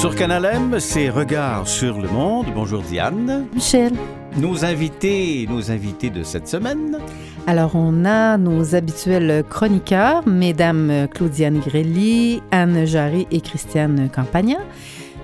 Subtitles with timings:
[0.00, 2.46] Sur Canal M, c'est Regards sur le monde.
[2.54, 3.44] Bonjour Diane.
[3.54, 3.92] Michel.
[4.38, 6.96] Nos invités, nos invités de cette semaine.
[7.46, 14.56] Alors, on a nos habituels chroniqueurs, Mesdames Claudiane Grelli, Anne Jarry et Christiane Campagna.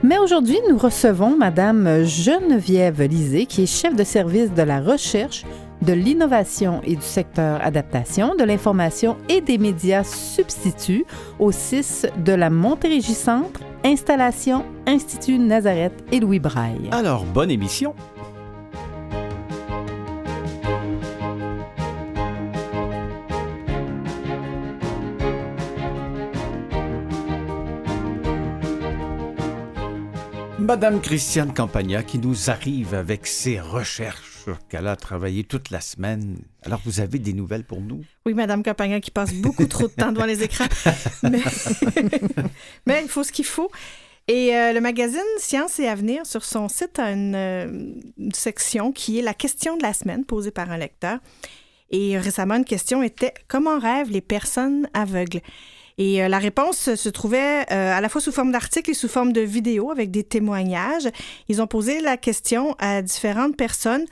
[0.03, 5.47] Mais aujourd'hui, nous recevons Madame Geneviève Lisée, qui est chef de service de la recherche,
[5.81, 11.07] de l'innovation et du secteur adaptation, de l'information et des médias substituts
[11.39, 16.89] au 6 de la Montérégie Centre, installation Institut Nazareth et Louis Braille.
[16.91, 17.95] Alors, bonne émission.
[30.59, 36.39] Madame Christiane Campagna qui nous arrive avec ses recherches qu'elle a travaillé toute la semaine.
[36.67, 38.05] Alors, vous avez des nouvelles pour nous?
[38.27, 40.67] Oui, Madame Campagna qui passe beaucoup trop de temps devant les écrans.
[41.23, 41.41] Mais,
[42.87, 43.71] mais il faut ce qu'il faut.
[44.29, 48.91] Et euh, le magazine Science et Avenir, sur son site, a une, euh, une, section
[48.91, 51.21] qui est la question de la semaine posée par un lecteur.
[51.91, 55.41] Et récemment, une question était Comment rêvent les personnes aveugles?
[55.99, 59.09] Et euh, la réponse se trouvait euh, à la fois sous forme d'articles et sous
[59.09, 61.09] forme de vidéos avec des témoignages.
[61.49, 64.05] Ils ont posé la question à différentes personnes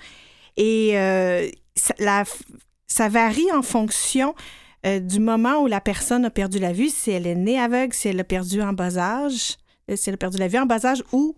[0.56, 2.25] et euh, ça, la,
[2.86, 4.34] ça, varie en fonction
[4.86, 7.94] euh, du moment où la personne a perdu la vue, si elle est née aveugle,
[7.94, 9.56] si elle a perdu en bas âge,
[9.91, 11.36] euh, si elle a perdu la vue en bas âge ou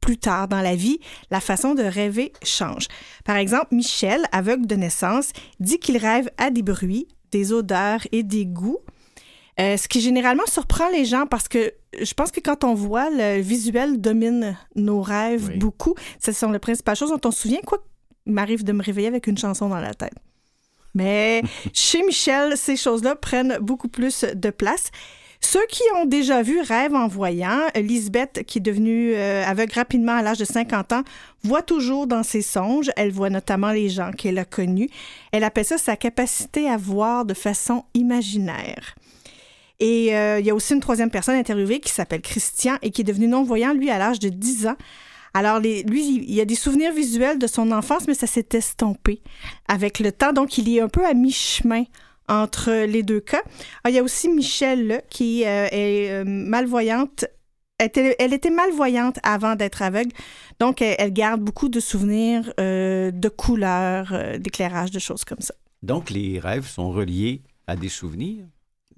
[0.00, 0.98] plus tard dans la vie,
[1.30, 2.88] la façon de rêver change.
[3.24, 8.22] Par exemple, Michel, aveugle de naissance, dit qu'il rêve à des bruits, des odeurs et
[8.22, 8.80] des goûts.
[9.60, 13.08] Euh, ce qui généralement surprend les gens parce que je pense que quand on voit
[13.08, 15.58] le visuel domine nos rêves oui.
[15.58, 17.60] beaucoup, ce sont les principales choses dont on se souvient.
[17.64, 17.78] Quoi,
[18.26, 20.14] m'arrive de me réveiller avec une chanson dans la tête.
[20.94, 24.90] Mais chez Michel, ces choses-là prennent beaucoup plus de place.
[25.40, 30.12] Ceux qui ont déjà vu Rêve en voyant, Lisbeth, qui est devenue euh, aveugle rapidement
[30.12, 31.02] à l'âge de 50 ans,
[31.42, 32.90] voit toujours dans ses songes.
[32.96, 34.88] Elle voit notamment les gens qu'elle a connus.
[35.32, 38.94] Elle appelle ça sa capacité à voir de façon imaginaire.
[39.80, 43.02] Et euh, il y a aussi une troisième personne interviewée qui s'appelle Christian et qui
[43.02, 44.76] est devenu non-voyant, lui, à l'âge de 10 ans.
[45.34, 48.46] Alors, les, lui, il y a des souvenirs visuels de son enfance, mais ça s'est
[48.52, 49.20] estompé
[49.68, 50.32] avec le temps.
[50.32, 51.84] Donc, il est un peu à mi-chemin
[52.28, 53.42] entre les deux cas.
[53.82, 57.24] Alors, il y a aussi Michelle, là, qui euh, est euh, malvoyante.
[57.78, 60.12] Elle était, elle était, malvoyante avant d'être aveugle.
[60.60, 65.54] Donc, elle, elle, garde beaucoup de souvenirs euh, de couleurs, d'éclairage, de choses comme ça.
[65.82, 68.44] Donc, les rêves sont reliés à des souvenirs?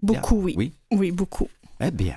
[0.02, 0.54] Beaucoup, oui.
[0.56, 1.48] Oui, oui beaucoup.
[1.80, 2.16] Eh bien.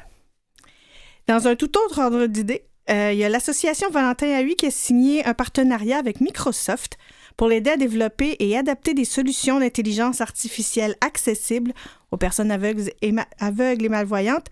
[1.28, 4.72] Dans un tout autre ordre d'idée, euh, il y a l'association Valentin AUI qui a
[4.72, 6.98] signé un partenariat avec Microsoft
[7.40, 11.72] pour l'aider à développer et adapter des solutions d'intelligence artificielle accessibles
[12.12, 14.48] aux personnes aveugles et, aveugles et malvoyantes.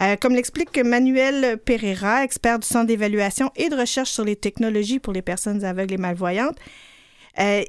[0.00, 5.00] Euh, comme l'explique Manuel Pereira, expert du Centre d'évaluation et de recherche sur les technologies
[5.00, 6.58] pour les personnes aveugles et malvoyantes,
[7.40, 7.64] euh,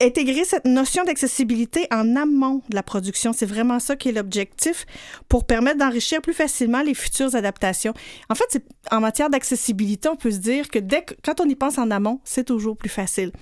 [0.00, 3.32] intégrer cette notion d'accessibilité en amont de la production.
[3.32, 4.86] C'est vraiment ça qui est l'objectif
[5.28, 7.94] pour permettre d'enrichir plus facilement les futures adaptations.
[8.28, 11.54] En fait, en matière d'accessibilité, on peut se dire que dès que, quand on y
[11.54, 13.32] pense en amont, c'est toujours plus facile.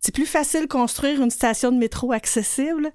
[0.00, 2.92] C'est plus facile construire une station de métro accessible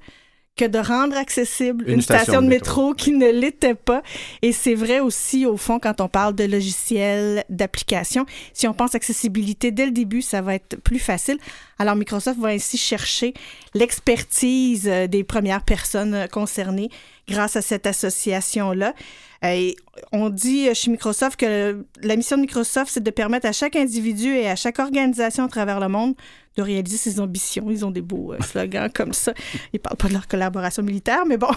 [0.55, 4.03] que de rendre accessible une, une station, station, de métro, métro qui ne l'était pas.
[4.41, 8.25] Et c'est vrai aussi, au fond, quand on parle de logiciels, d'applications.
[8.53, 11.37] Si on pense accessibilité dès le début, ça va être plus facile.
[11.79, 13.33] Alors, Microsoft va ainsi chercher
[13.73, 16.89] l'expertise des premières personnes concernées
[17.27, 18.93] grâce à cette association-là.
[19.45, 19.75] Et
[20.11, 24.29] on dit chez Microsoft que la mission de Microsoft, c'est de permettre à chaque individu
[24.29, 26.15] et à chaque organisation à travers le monde
[26.55, 27.69] de réaliser ses ambitions.
[27.69, 29.33] Ils ont des beaux slogans comme ça.
[29.73, 31.51] Ils parlent pas de leur collaboration militaire, mais bon.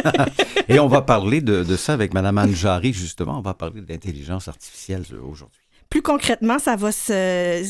[0.68, 3.38] et on va parler de, de ça avec Mme Anne Jarry, justement.
[3.38, 5.60] On va parler de l'intelligence artificielle aujourd'hui.
[5.90, 7.62] Plus concrètement, ça va se,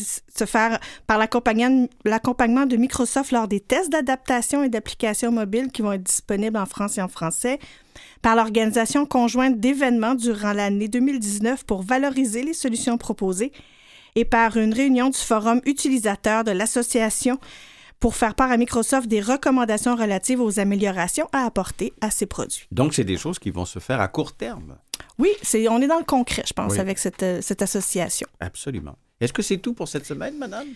[0.44, 6.02] faire par l'accompagnement de Microsoft lors des tests d'adaptation et d'applications mobiles qui vont être
[6.02, 7.60] disponibles en France et en français,
[8.20, 13.52] par l'organisation conjointe d'événements durant l'année 2019 pour valoriser les solutions proposées
[14.16, 17.38] et par une réunion du forum utilisateur de l'association
[18.00, 22.66] pour faire part à Microsoft des recommandations relatives aux améliorations à apporter à ses produits.
[22.72, 24.76] Donc, c'est des choses qui vont se faire à court terme.
[25.18, 26.80] Oui, c'est, on est dans le concret, je pense, oui.
[26.80, 28.28] avec cette, cette association.
[28.40, 28.96] Absolument.
[29.20, 30.68] Est-ce que c'est tout pour cette semaine, madame?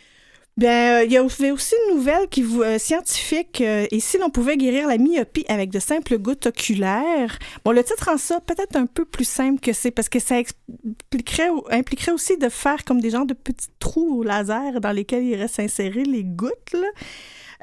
[0.58, 4.18] Bien, euh, il y a aussi une nouvelle qui vous, euh, scientifique, euh, et si
[4.18, 7.38] l'on pouvait guérir la myopie avec de simples gouttes oculaires.
[7.64, 10.38] Bon, le titre rend ça peut-être un peu plus simple que c'est, parce que ça
[10.38, 15.22] expliquerait, impliquerait aussi de faire comme des genres de petits trous au laser dans lesquels
[15.22, 16.88] il irait s'insérer les gouttes, là.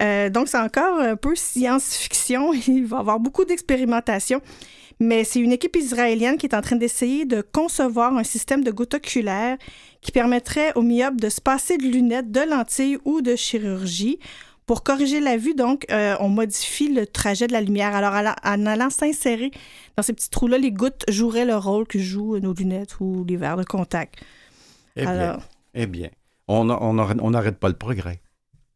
[0.02, 2.54] Euh, donc, c'est encore un peu science-fiction.
[2.68, 4.42] Il va y avoir beaucoup d'expérimentation.
[5.00, 8.72] Mais c'est une équipe israélienne qui est en train d'essayer de concevoir un système de
[8.72, 9.58] gouttes oculaires
[10.02, 14.20] qui permettrait aux myopes de se passer de lunettes, de lentilles ou de chirurgie.
[14.66, 17.96] Pour corriger la vue, donc, euh, on modifie le trajet de la lumière.
[17.96, 19.50] Alors, en allant s'insérer
[19.98, 23.36] dans ces petits trous-là, les gouttes joueraient le rôle que jouent nos lunettes ou les
[23.36, 24.16] verres de contact.
[24.96, 25.40] Eh bien,
[25.74, 26.10] eh bien
[26.50, 28.22] on n'arrête pas le progrès.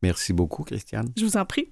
[0.01, 1.09] Merci beaucoup, Christiane.
[1.17, 1.69] Je vous en prie.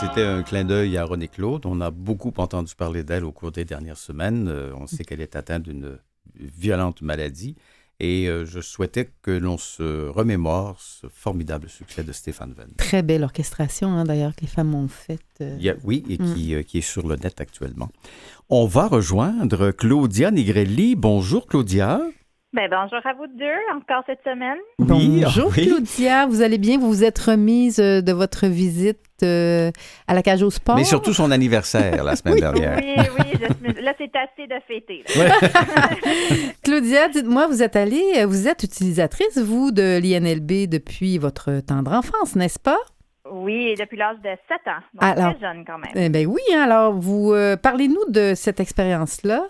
[0.00, 1.64] C'était un clin d'œil à René Claude.
[1.64, 4.48] On a beaucoup entendu parler d'elle au cours des dernières semaines.
[4.48, 5.98] Euh, on sait qu'elle est atteinte d'une
[6.38, 7.56] violente maladie.
[7.98, 12.68] Et euh, je souhaitais que l'on se remémore ce formidable succès de Stéphane Venn.
[12.76, 15.42] Très belle orchestration, hein, d'ailleurs, que les femmes ont faite.
[15.82, 16.64] oui, et qui, mm.
[16.64, 17.88] qui, est sur le net actuellement.
[18.50, 20.94] On va rejoindre Claudia Nigrelli.
[20.94, 22.02] Bonjour, Claudia.
[22.56, 23.44] Ben, bonjour à vous deux,
[23.76, 24.56] encore cette semaine.
[24.78, 26.78] bonjour Claudia, vous allez bien?
[26.78, 29.70] Vous vous êtes remise euh, de votre visite euh,
[30.08, 30.74] à la cage au sport?
[30.74, 32.78] Mais surtout son anniversaire la semaine dernière.
[32.78, 35.04] Oui, oui, là c'est assez de fêter.
[36.64, 42.36] Claudia, dites-moi, vous êtes allée, vous êtes utilisatrice, vous, de l'INLB depuis votre tendre enfance,
[42.36, 42.78] n'est-ce pas?
[43.30, 45.92] Oui, depuis l'âge de 7 ans, donc très jeune quand même.
[45.94, 49.46] Eh bien oui, hein, alors vous euh, parlez-nous de cette expérience-là.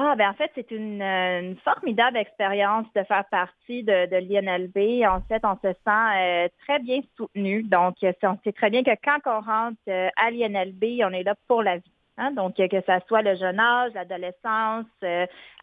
[0.00, 5.04] Ah, ben en fait, c'est une, une, formidable expérience de faire partie de, de l'INLB.
[5.04, 7.64] En fait, on se sent très bien soutenu.
[7.64, 11.64] Donc, on sait très bien que quand on rentre à l'INLB, on est là pour
[11.64, 11.92] la vie.
[12.16, 12.30] Hein?
[12.30, 14.86] Donc, que ce soit le jeune âge, l'adolescence,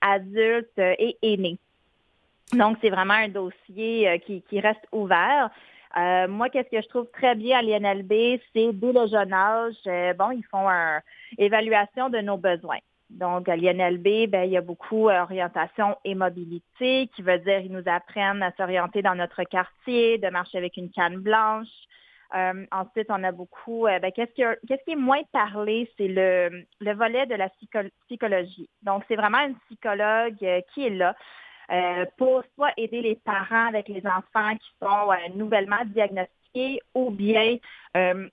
[0.01, 1.57] adulte et aîné.
[2.51, 5.49] Donc, c'est vraiment un dossier qui, qui reste ouvert.
[5.97, 9.75] Euh, moi, qu'est-ce que je trouve très bien à l'INLB, c'est dès le jeune âge,
[9.87, 11.01] euh, bon, ils font une
[11.37, 12.79] évaluation de nos besoins.
[13.09, 15.25] Donc, à l'INLB, ben, il y a beaucoup euh,
[16.03, 20.57] et mobilité, qui veut dire qu'ils nous apprennent à s'orienter dans notre quartier, de marcher
[20.57, 21.67] avec une canne blanche.
[22.71, 26.93] ensuite, on a beaucoup, ben, qu'est-ce, qui, qu'est-ce qui est moins parlé, c'est le, le
[26.93, 27.49] volet de la
[28.07, 28.69] psychologie.
[28.81, 31.15] Donc, c'est vraiment une psychologue qui est là
[31.71, 37.09] euh, pour soit aider les parents avec les enfants qui sont euh, nouvellement diagnostiqués ou
[37.09, 37.57] bien
[37.97, 38.29] euh,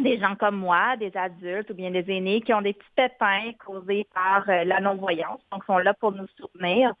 [0.00, 3.52] des gens comme moi, des adultes ou bien des aînés qui ont des petits pépins
[3.64, 6.92] causés par la non-voyance, donc sont là pour nous soutenir.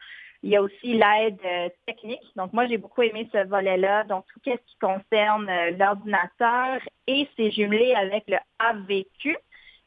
[0.42, 1.40] Il y a aussi l'aide
[1.86, 2.20] technique.
[2.36, 4.04] Donc, moi, j'ai beaucoup aimé ce volet-là.
[4.04, 9.38] Donc, tout ce qui concerne l'ordinateur et c'est jumelé avec le AVQ,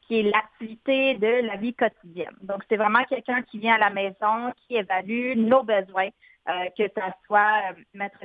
[0.08, 2.34] qui est l'activité de la vie quotidienne.
[2.42, 6.08] Donc, c'est vraiment quelqu'un qui vient à la maison, qui évalue nos besoins,
[6.48, 8.18] euh, que ce soit euh, mettre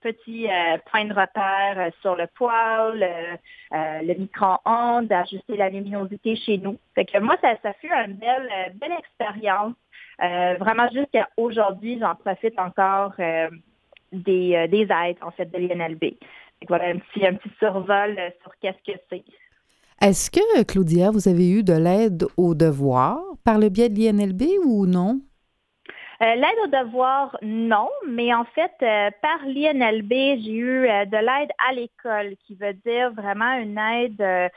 [0.00, 3.38] petits euh, points de repère sur le poêle,
[3.70, 6.78] le micro-ondes, ajuster la luminosité chez nous.
[6.94, 9.74] Fait que moi, ça, ça fut une belle, belle expérience.
[10.58, 13.14] vraiment jusqu'à aujourd'hui, j'en profite encore
[14.12, 16.14] des, des aides, en fait, de l'INLB.
[16.68, 19.24] Voilà un petit, un petit survol sur qu'est-ce que c'est.
[20.00, 24.42] Est-ce que, Claudia, vous avez eu de l'aide aux devoirs par le biais de l'INLB
[24.64, 25.20] ou non?
[26.22, 31.16] Euh, l'aide aux devoirs, non, mais en fait, euh, par l'INLB, j'ai eu euh, de
[31.16, 34.50] l'aide à l'école, qui veut dire vraiment une aide,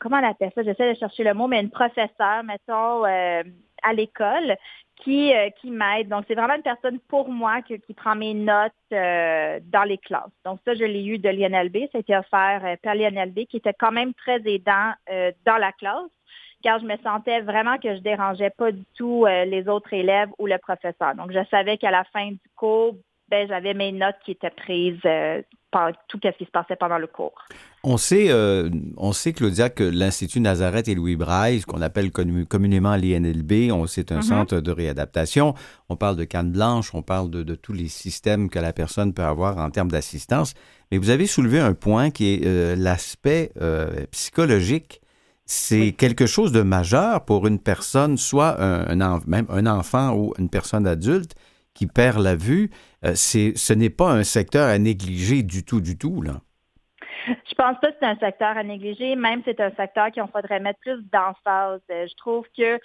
[0.00, 0.64] comment on appelle ça?
[0.64, 4.56] J'essaie de chercher le mot, mais une professeure, mettons, à l'école,
[4.96, 6.08] qui, qui m'aide.
[6.08, 10.32] Donc, c'est vraiment une personne pour moi qui prend mes notes dans les classes.
[10.44, 11.90] Donc, ça, je l'ai eu de l'INLB.
[11.92, 14.94] Ça a été offert par l'INLB, qui était quand même très aidant
[15.46, 16.10] dans la classe,
[16.62, 20.46] car je me sentais vraiment que je dérangeais pas du tout les autres élèves ou
[20.46, 21.14] le professeur.
[21.16, 22.94] Donc, je savais qu'à la fin du cours,
[23.30, 25.00] ben, j'avais mes notes qui étaient prises
[25.70, 27.34] par tout ce qui se passait pendant le cours.
[27.84, 32.10] On sait, euh, on sait Claudia, que l'Institut Nazareth et Louis Braille, ce qu'on appelle
[32.10, 34.22] communément l'INLB, c'est un mm-hmm.
[34.22, 35.54] centre de réadaptation.
[35.88, 39.22] On parle de canne blanche, on parle de, tous les systèmes que la personne peut
[39.22, 40.54] avoir en termes d'assistance.
[40.90, 45.00] Mais vous avez soulevé un point qui est euh, l'aspect euh, psychologique.
[45.50, 50.50] C'est quelque chose de majeur pour une personne, soit un, même un enfant ou une
[50.50, 51.34] personne adulte
[51.72, 52.70] qui perd la vue.
[53.02, 56.20] ce n'est pas un secteur à négliger du tout, du tout.
[56.20, 56.42] Là.
[57.28, 60.60] Je pense pas que c'est un secteur à négliger, même c'est un secteur qu'il faudrait
[60.60, 61.80] mettre plus d'emphase.
[61.90, 62.78] Euh, je trouve que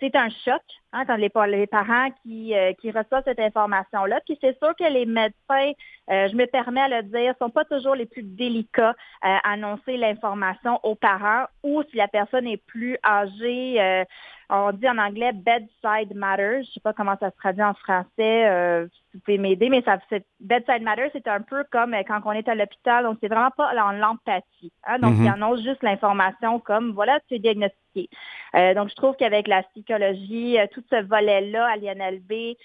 [0.00, 4.20] c'est un choc hein, quand les, les parents qui, euh, qui reçoivent cette information-là.
[4.26, 5.72] Puis c'est sûr que les médecins,
[6.10, 9.96] euh, je me permets à le dire, sont pas toujours les plus délicats à annoncer
[9.96, 14.04] l'information aux parents ou si la personne est plus âgée
[14.50, 16.64] on dit en anglais bedside matters.
[16.64, 18.48] Je sais pas comment ça se traduit en français.
[18.48, 19.98] Euh, vous pouvez m'aider, mais ça,
[20.40, 23.04] bedside matters, c'est un peu comme euh, quand on est à l'hôpital.
[23.04, 24.72] Donc, c'est vraiment pas en l'empathie.
[24.86, 24.98] Hein?
[24.98, 25.24] Donc, mm-hmm.
[25.24, 27.78] ils annoncent juste l'information comme voilà, tu es diagnostiqué.
[27.96, 32.56] Euh, donc, je trouve qu'avec la psychologie, tout ce volet-là à l'INLB,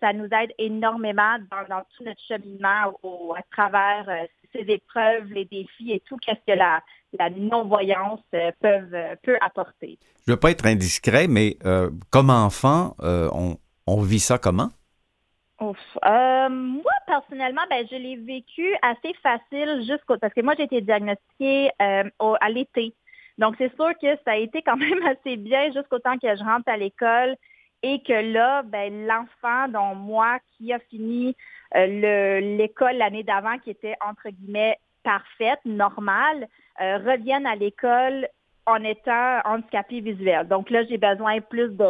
[0.00, 4.06] ça nous aide énormément dans, tout notre cheminement au, à travers
[4.52, 6.82] ces épreuves, les défis et tout, qu'est-ce que la,
[7.18, 9.98] la non-voyance euh, peuvent, euh, peut apporter.
[10.26, 14.68] Je ne veux pas être indiscret, mais euh, comme enfant, on, on, vit ça comment?
[15.60, 20.16] moi, personnellement, ben, je l'ai vécu assez facile jusqu'au...
[20.18, 22.94] Parce que moi, j'ai été diagnostiquée à l'été.
[23.38, 26.44] Donc, c'est sûr que ça a été quand même assez bien jusqu'au temps que je
[26.44, 27.36] rentre à l'école
[27.82, 31.36] et que là, ben, l'enfant, dont moi, qui a fini
[31.74, 36.48] l'école l'année d'avant, qui était entre guillemets parfaite, normale,
[36.80, 38.28] euh, reviennent à l'école
[38.66, 40.48] en étant handicapés visuels.
[40.48, 41.84] Donc là, j'ai besoin plus de,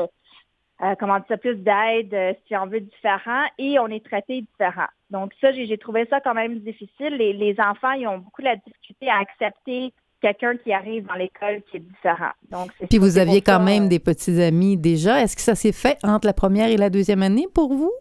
[0.82, 4.88] euh, comment dire plus d'aide, euh, si on veut, différent, et on est traité différent.
[5.10, 7.16] Donc ça, j'ai trouvé ça quand même difficile.
[7.16, 11.60] Les, les enfants, ils ont beaucoup la difficulté à accepter quelqu'un qui arrive dans l'école
[11.70, 12.30] qui est différent.
[12.50, 15.20] Donc, Puis vous aviez quand même des petits amis déjà.
[15.20, 17.92] Est-ce que ça s'est fait entre la première et la deuxième année pour vous?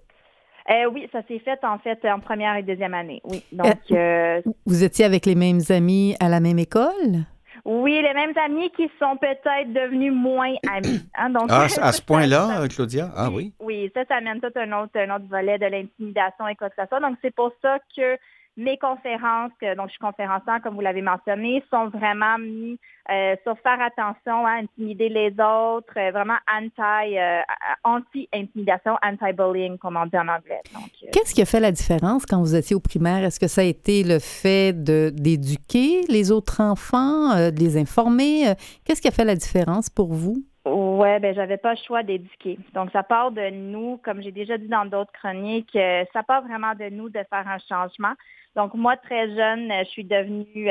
[0.69, 3.21] Euh, oui, ça s'est fait en fait en première et deuxième année.
[3.25, 3.43] Oui.
[3.51, 7.25] Donc, euh, euh, vous étiez avec les mêmes amis à la même école?
[7.65, 11.01] Oui, les mêmes amis qui sont peut-être devenus moins amis.
[11.15, 11.29] Hein.
[11.31, 13.09] donc, ah, à ce point-là, Claudia?
[13.15, 13.53] Ah oui?
[13.59, 16.75] Oui, ça, ça amène tout un autre, un autre volet de l'intimidation et quoi que
[16.79, 16.99] ce soit.
[16.99, 18.17] Donc, c'est pour ça que
[18.61, 22.77] mes conférences, donc je suis conférencière, comme vous l'avez mentionné, sont vraiment mis
[23.09, 27.41] euh, sur faire attention à intimider les autres, euh, vraiment anti, euh,
[27.83, 30.61] anti-intimidation, anti-bullying, comme on dit en anglais.
[31.11, 33.23] Qu'est-ce qui a fait la différence quand vous étiez au primaire?
[33.23, 38.53] Est-ce que ça a été le fait d'éduquer les autres enfants, de les informer?
[38.85, 40.43] Qu'est-ce qui a fait la différence pour vous?
[40.63, 42.59] Ouais, ben j'avais pas le choix d'éduquer.
[42.73, 45.77] Donc ça part de nous, comme j'ai déjà dit dans d'autres chroniques,
[46.13, 48.13] ça part vraiment de nous de faire un changement.
[48.55, 50.69] Donc moi très jeune, je suis devenue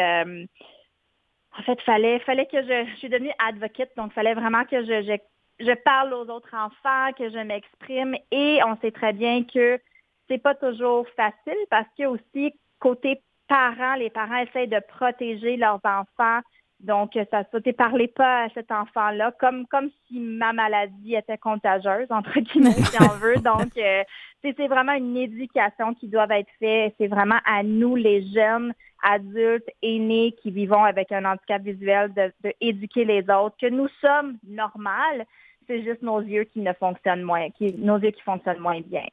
[1.58, 5.02] en fait, fallait, fallait que je, je suis devenue advocate, donc fallait vraiment que je,
[5.02, 8.16] je, je, parle aux autres enfants, que je m'exprime.
[8.30, 9.80] Et on sait très bien que
[10.28, 15.80] c'est pas toujours facile parce que aussi côté parents, les parents essayent de protéger leurs
[15.84, 16.40] enfants.
[16.80, 22.06] Donc, ça ne parlez pas à cet enfant-là, comme, comme si ma maladie était contagieuse,
[22.10, 23.36] entre guillemets, si on veut.
[23.44, 24.02] Donc, euh,
[24.42, 26.94] c'est vraiment une éducation qui doit être faite.
[26.98, 28.72] C'est vraiment à nous, les jeunes,
[29.02, 34.38] adultes, aînés qui vivons avec un handicap visuel, de, éduquer les autres, que nous sommes
[34.48, 35.26] normales.
[35.66, 39.06] C'est juste nos yeux qui ne fonctionnent moins, qui, nos yeux qui fonctionnent moins bien.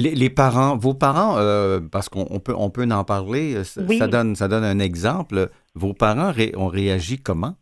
[0.00, 4.34] Les, parents, vos parents, euh, parce qu'on peut, on peut en parler, euh, ça, donne,
[4.34, 5.50] ça donne un exemple.
[5.74, 7.54] Vos parents ont réagi comment?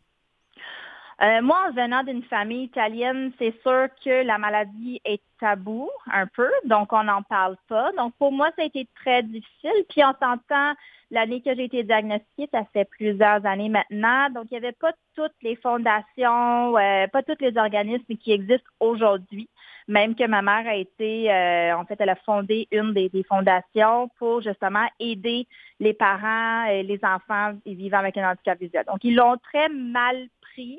[1.20, 6.28] Euh, moi, en venant d'une famille italienne, c'est sûr que la maladie est tabou un
[6.28, 7.90] peu, donc on n'en parle pas.
[7.96, 9.84] Donc pour moi, ça a été très difficile.
[9.88, 10.74] Puis on s'entend,
[11.10, 14.30] l'année que j'ai été diagnostiquée, ça fait plusieurs années maintenant.
[14.30, 18.70] Donc il n'y avait pas toutes les fondations, euh, pas tous les organismes qui existent
[18.78, 19.48] aujourd'hui.
[19.88, 24.08] Même que ma mère a été, euh, en fait, elle a fondé une des, fondations
[24.18, 25.46] pour justement aider
[25.80, 28.84] les parents et les enfants vivant avec un handicap visuel.
[28.86, 30.78] Donc ils l'ont très mal pris.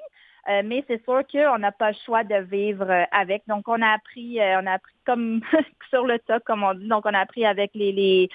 [0.49, 3.43] Euh, mais c'est sûr qu'on n'a pas le choix de vivre euh, avec.
[3.47, 5.41] Donc, on a appris, euh, on a appris comme
[5.89, 6.87] sur le tas, comme on dit.
[6.87, 8.29] Donc, on a appris avec les, les,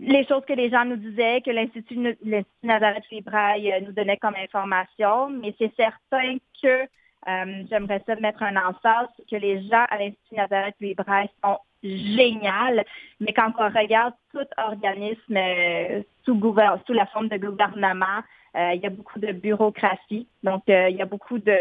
[0.00, 2.16] les choses que les gens nous disaient, que l'Institut
[2.62, 5.28] Nazareth Libraille nous donnait comme information.
[5.28, 6.86] Mais c'est certain que
[7.26, 12.84] j'aimerais ça mettre un emphase que les gens à l'Institut Nazareth Libraille sont génial,
[13.20, 15.38] mais quand on regarde tout organisme
[16.24, 16.38] sous,
[16.86, 18.22] sous la forme de gouvernement,
[18.54, 21.58] euh, il y a beaucoup de bureaucratie, donc euh, il y a beaucoup de,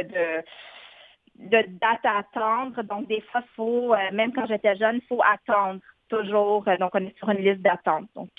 [1.38, 2.84] de, dates à attendre.
[2.84, 5.80] Donc, des fois, faut, euh, même quand j'étais jeune, il faut attendre
[6.12, 6.64] toujours.
[6.80, 8.08] donc, on est sur une liste d'attente.
[8.16, 8.30] Donc,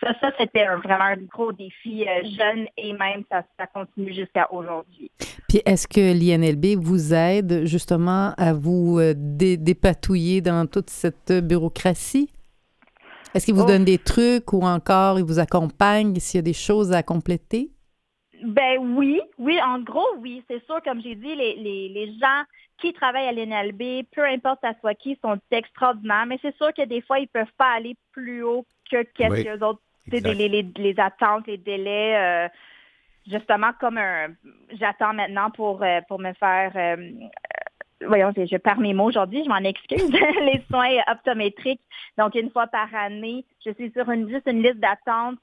[0.00, 2.04] ça, ça c'était vraiment un gros défi
[2.38, 5.10] jeune et même ça, ça continue jusqu'à aujourd'hui.
[5.48, 12.30] Puis, est-ce que l'INLB vous aide justement à vous dépatouiller dans toute cette bureaucratie?
[13.34, 13.66] Est-ce qu'il vous oh.
[13.66, 17.71] donne des trucs ou encore il vous accompagne s'il y a des choses à compléter?
[18.42, 20.42] Ben oui, oui, en gros, oui.
[20.48, 22.42] C'est sûr, comme j'ai dit, les, les, les, gens
[22.78, 26.84] qui travaillent à l'NLB, peu importe à soi qui, sont extraordinaires, mais c'est sûr que
[26.84, 31.00] des fois, ils ne peuvent pas aller plus haut que quelques autres, les, les, les,
[31.00, 32.16] attentes, les délais.
[32.16, 32.48] Euh,
[33.30, 34.28] justement, comme un,
[34.72, 37.10] j'attends maintenant pour, euh, pour me faire, euh,
[38.06, 40.10] voyons, je perds mes mots aujourd'hui, je m'en excuse,
[40.42, 41.82] les soins optométriques.
[42.18, 45.38] Donc, une fois par année, je suis sur une, juste une liste d'attente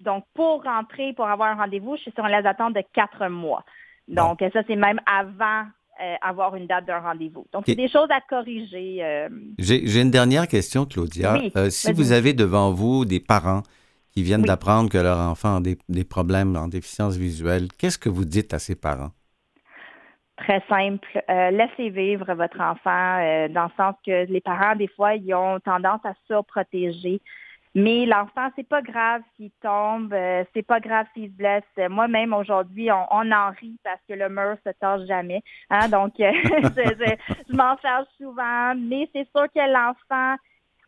[0.00, 3.28] donc, pour rentrer, pour avoir un rendez-vous, je suis sur une liste d'attente de quatre
[3.28, 3.64] mois.
[4.08, 5.66] Donc, ça, c'est même avant
[6.00, 7.46] euh, avoir une date d'un rendez-vous.
[7.52, 9.04] Donc, c'est des choses à corriger.
[9.04, 9.28] Euh.
[9.58, 11.36] J'ai une dernière question, Claudia.
[11.56, 13.62] Euh, si vous avez devant vous des parents
[14.10, 18.08] qui viennent d'apprendre que leur enfant a des, des problèmes en déficience visuelle, qu'est-ce que
[18.08, 19.10] vous dites à ces parents?
[20.38, 21.22] Très simple.
[21.28, 26.00] laissez vivre votre enfant dans le sens que les parents, des fois, ils ont tendance
[26.04, 27.20] à surprotéger.
[27.74, 31.62] Mais l'enfant, c'est pas grave s'il tombe, euh, c'est pas grave s'il se blesse.
[31.88, 35.42] Moi-même aujourd'hui, on, en rit parce que le mur se tâche jamais.
[35.70, 35.88] Hein?
[35.88, 38.74] Donc, euh, je, m'en charge souvent.
[38.74, 40.36] Mais c'est sûr que l'enfant,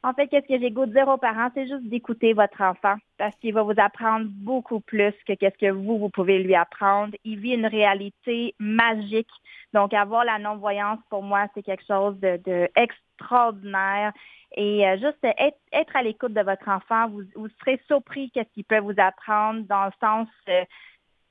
[0.02, 2.96] en fait, qu'est-ce que j'ai goût de dire aux parents, c'est juste d'écouter votre enfant
[3.16, 7.14] parce qu'il va vous apprendre beaucoup plus que qu'est-ce que vous, vous pouvez lui apprendre.
[7.22, 9.30] Il vit une réalité magique.
[9.72, 14.12] Donc, avoir la non-voyance, pour moi, c'est quelque chose de, de extraordinaire.
[14.54, 18.80] Et euh, juste être, à l'écoute de votre enfant, vous, serez surpris qu'est-ce qu'il peut
[18.80, 20.64] vous apprendre dans le sens euh,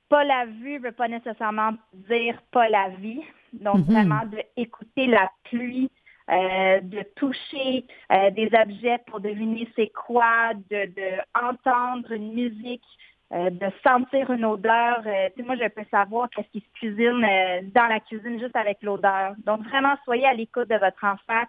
[0.08, 3.22] pas la vue ne veut pas nécessairement dire pas la vie.
[3.52, 3.92] Donc mm-hmm.
[3.92, 4.22] vraiment
[4.56, 5.90] d'écouter la pluie,
[6.30, 7.86] euh, de toucher
[8.32, 10.90] des objets pour deviner c'est quoi, de,
[11.34, 12.84] entendre une musique,
[13.30, 15.02] de sentir une odeur.
[15.44, 17.26] moi, je peux savoir qu'est-ce qui se cuisine
[17.74, 19.34] dans la cuisine juste avec l'odeur.
[19.46, 21.44] Donc vraiment, soyez à l'écoute de votre enfant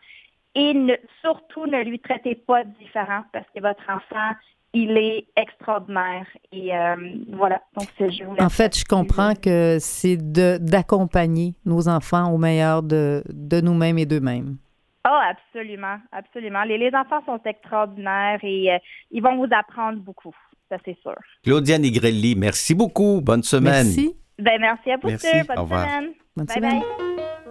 [0.55, 0.73] et
[1.21, 4.35] surtout, ne lui traitez pas différent parce que votre enfant,
[4.73, 6.25] il est extraordinaire.
[6.51, 6.95] Et euh,
[7.31, 13.23] voilà, donc c'est En fait, je comprends que c'est d'accompagner nos enfants au meilleur de,
[13.29, 14.57] de nous-mêmes et d'eux-mêmes.
[15.05, 16.63] Oh, absolument, absolument.
[16.63, 18.69] Les, enfants sont extraordinaires et
[19.11, 20.33] ils vont vous apprendre beaucoup,
[20.69, 21.15] ça c'est sûr.
[21.43, 23.19] Claudia Nigrelli, merci beaucoup.
[23.21, 23.85] Bonne semaine.
[23.85, 24.15] Merci.
[24.39, 25.27] Ben, merci à vous Merci.
[25.45, 25.89] Bonne Au revoir.
[25.89, 26.13] semaine.
[26.37, 26.81] Bonne bye semaine.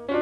[0.08, 0.16] bye.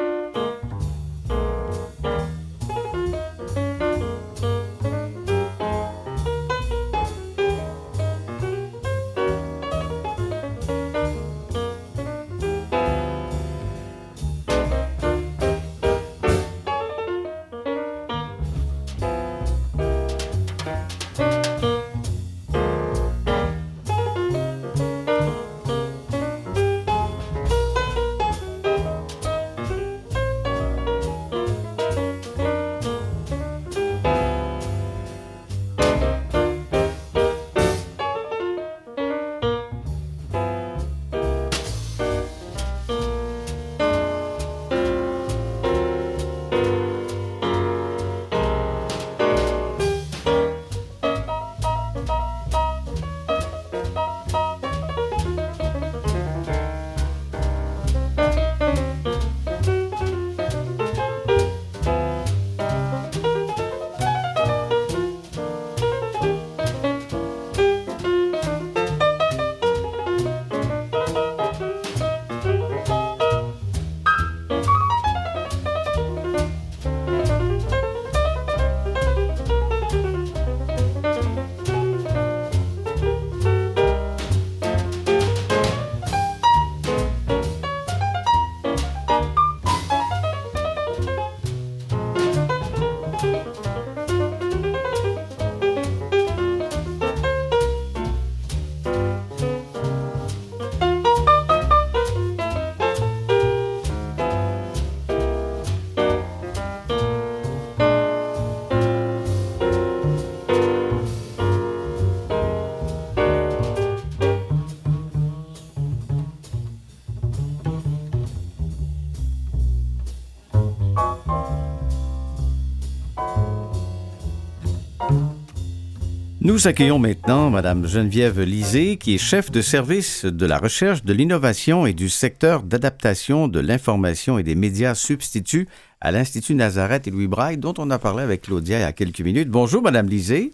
[126.51, 131.13] Nous accueillons maintenant Madame Geneviève Lisée, qui est chef de service de la recherche, de
[131.13, 135.69] l'innovation et du secteur d'adaptation de l'information et des médias substituts
[136.01, 138.91] à l'Institut Nazareth et Louis Braille, dont on a parlé avec Claudia il y a
[138.91, 139.47] quelques minutes.
[139.47, 140.51] Bonjour, Madame Lisée.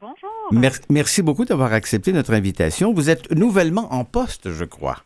[0.00, 0.30] Bonjour.
[0.50, 2.94] Mer- merci beaucoup d'avoir accepté notre invitation.
[2.94, 4.96] Vous êtes nouvellement en poste, je crois.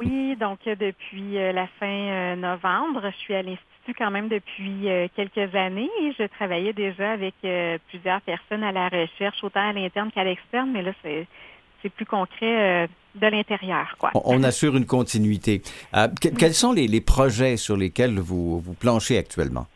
[0.00, 3.62] Oui, donc depuis euh, la fin euh, novembre, je suis à l'Institut
[3.94, 8.72] quand même depuis euh, quelques années et je travaillais déjà avec euh, plusieurs personnes à
[8.72, 11.26] la recherche, autant à l'interne qu'à l'externe, mais là, c'est
[11.82, 14.10] c'est plus concret euh, de l'intérieur, quoi.
[14.14, 15.62] On, on assure une continuité.
[15.94, 19.66] Euh, que- quels sont les, les projets sur lesquels vous, vous planchez actuellement?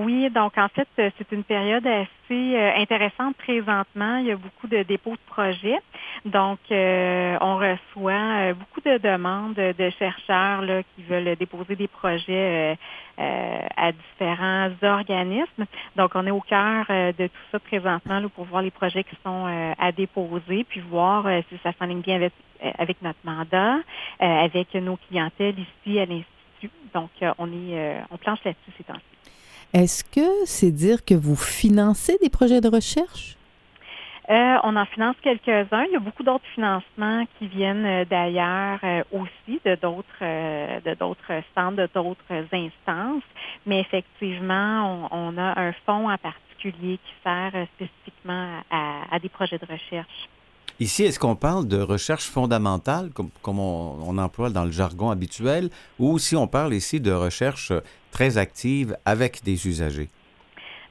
[0.00, 4.18] Oui, donc en fait, euh, c'est une période assez euh, intéressante présentement.
[4.18, 5.80] Il y a beaucoup de dépôts de projets.
[6.24, 10.62] Donc, euh, on reçoit beaucoup de demandes de chercheurs
[10.94, 12.78] qui veulent déposer des projets
[13.16, 15.64] à différents organismes.
[15.96, 19.74] Donc, on est au cœur de tout ça présentement pour voir les projets qui sont
[19.78, 22.32] à déposer, puis voir si ça s'enligne bien avec,
[22.78, 23.78] avec notre mandat,
[24.20, 26.70] avec nos clientèles ici à l'Institut.
[26.94, 29.18] Donc, on est on planche là-dessus ces temps-ci.
[29.74, 33.36] Est-ce que c'est dire que vous financez des projets de recherche?
[34.30, 35.84] Euh, on en finance quelques-uns.
[35.84, 40.80] Il y a beaucoup d'autres financements qui viennent euh, d'ailleurs euh, aussi, de d'autres euh,
[40.80, 43.22] de d'autres centres, de d'autres instances.
[43.64, 49.30] Mais effectivement, on, on a un fonds en particulier qui sert spécifiquement à, à des
[49.30, 50.28] projets de recherche.
[50.80, 55.10] Ici, est-ce qu'on parle de recherche fondamentale, comme, comme on, on emploie dans le jargon
[55.10, 57.72] habituel, ou si on parle ici de recherche
[58.10, 60.08] très active avec des usagers?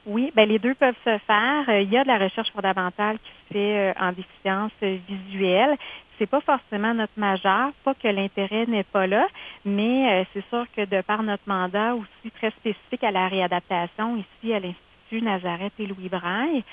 [0.08, 1.68] Oui, ben les deux peuvent se faire.
[1.68, 4.96] Euh, Il y a de la recherche fondamentale qui se fait euh, en déficience euh,
[5.06, 5.76] visuelle.
[6.18, 9.28] C'est pas forcément notre majeur, pas que l'intérêt n'est pas là,
[9.64, 14.52] mais c'est sûr que de par notre mandat aussi très spécifique à la réadaptation ici
[14.52, 16.64] à l'Institut Nazareth et Louis Braille,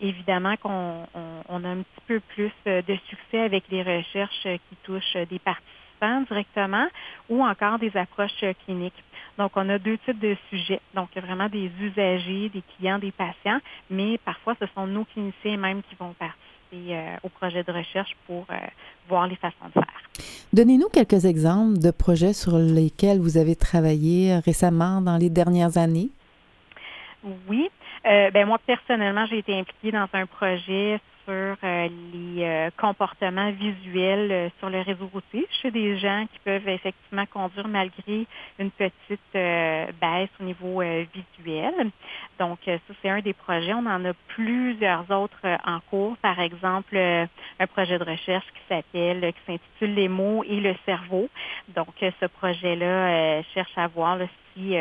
[0.00, 4.76] évidemment qu'on on, on a un petit peu plus de succès avec les recherches qui
[4.82, 5.83] touchent des participants
[6.28, 6.86] directement
[7.28, 9.02] ou encore des approches euh, cliniques.
[9.38, 10.80] Donc, on a deux types de sujets.
[10.94, 13.58] Donc, il y a vraiment des usagers, des clients, des patients,
[13.90, 18.10] mais parfois, ce sont nos cliniciens même qui vont participer euh, au projet de recherche
[18.26, 18.54] pour euh,
[19.08, 20.00] voir les façons de faire.
[20.52, 26.10] Donnez-nous quelques exemples de projets sur lesquels vous avez travaillé récemment dans les dernières années.
[27.48, 27.68] Oui.
[28.06, 31.68] Euh, ben moi, personnellement, j'ai été impliquée dans un projet sur sur
[32.12, 38.26] les comportements visuels sur le réseau routier chez des gens qui peuvent effectivement conduire malgré
[38.58, 41.90] une petite baisse au niveau visuel.
[42.38, 43.74] Donc, ça, c'est un des projets.
[43.74, 46.16] On en a plusieurs autres en cours.
[46.18, 51.28] Par exemple, un projet de recherche qui s'appelle, qui s'intitule Les mots et le cerveau.
[51.68, 54.18] Donc, ce projet-là cherche à voir
[54.54, 54.76] si,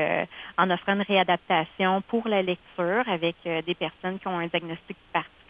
[0.58, 5.43] en offrant une réadaptation pour la lecture avec des personnes qui ont un diagnostic particulier,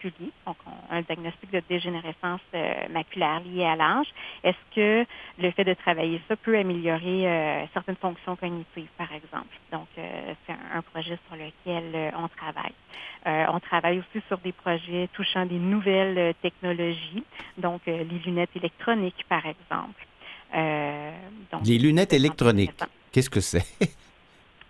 [0.46, 0.56] donc
[0.90, 4.06] un diagnostic de dégénérescence euh, maculaire liée à l'âge,
[4.42, 5.06] est-ce que
[5.38, 9.54] le fait de travailler ça peut améliorer euh, certaines fonctions cognitives, par exemple?
[9.72, 12.74] Donc, euh, c'est un, projet sur lequel on travaille.
[13.26, 17.24] on travaille aussi sur des projets touchant des nouvelles technologies,
[17.58, 20.06] donc les lunettes électroniques, par exemple.
[21.64, 22.72] les lunettes électroniques,
[23.12, 23.64] qu'est-ce que c'est?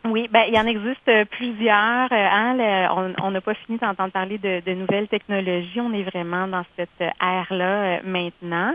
[0.06, 2.12] Oui, ben, il y en existe euh, plusieurs.
[2.12, 5.80] Euh, hein, on n'a pas fini d'entendre parler de, de, nouvelles technologies.
[5.80, 8.74] On est vraiment dans cette ère-là euh, maintenant.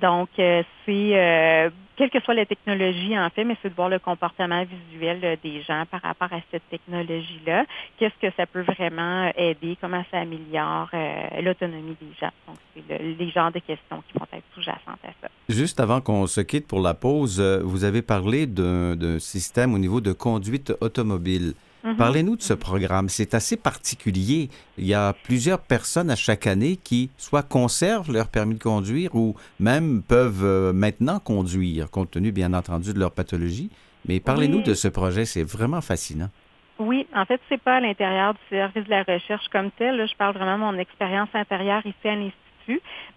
[0.00, 4.64] Donc, c'est quelle que soit la technologie, en fait, mais c'est de voir le comportement
[4.64, 7.64] visuel euh, des gens par rapport à cette technologie-là.
[7.98, 9.76] Qu'est-ce que ça peut vraiment aider?
[9.80, 12.32] Comment ça améliore euh, l'autonomie des gens?
[12.46, 15.28] Donc, c'est les genres de questions qui vont être sous-jacentes à ça.
[15.48, 19.78] Juste avant qu'on se quitte pour la pause, euh, vous avez parlé d'un système au
[19.78, 21.54] niveau de conduite automobile.
[21.84, 21.96] Mhm.
[21.96, 23.10] Parlez-nous de ce programme.
[23.10, 24.48] C'est assez particulier.
[24.78, 29.14] Il y a plusieurs personnes à chaque année qui soit conservent leur permis de conduire
[29.14, 33.70] ou même peuvent euh, maintenant conduire, compte tenu bien entendu de leur pathologie.
[34.08, 35.26] Mais parlez-nous de ce projet.
[35.26, 36.30] C'est vraiment fascinant.
[36.78, 40.06] Oui, en fait, c'est pas à l'intérieur du service de la recherche comme tel.
[40.08, 42.43] je parle vraiment de mon expérience intérieure ici à l'Institut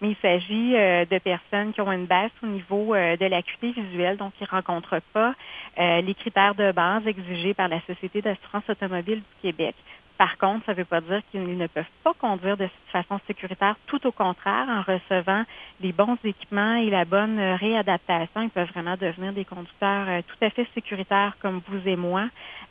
[0.00, 3.72] mais il s'agit euh, de personnes qui ont une baisse au niveau euh, de l'acuité
[3.72, 5.34] visuelle, donc qui ne rencontrent pas
[5.78, 9.74] euh, les critères de base exigés par la Société d'assurance automobile du Québec.
[10.18, 13.76] Par contre, ça ne veut pas dire qu'ils ne peuvent pas conduire de façon sécuritaire.
[13.86, 15.44] Tout au contraire, en recevant
[15.80, 20.44] les bons équipements et la bonne réadaptation, ils peuvent vraiment devenir des conducteurs euh, tout
[20.44, 22.24] à fait sécuritaires comme vous et moi.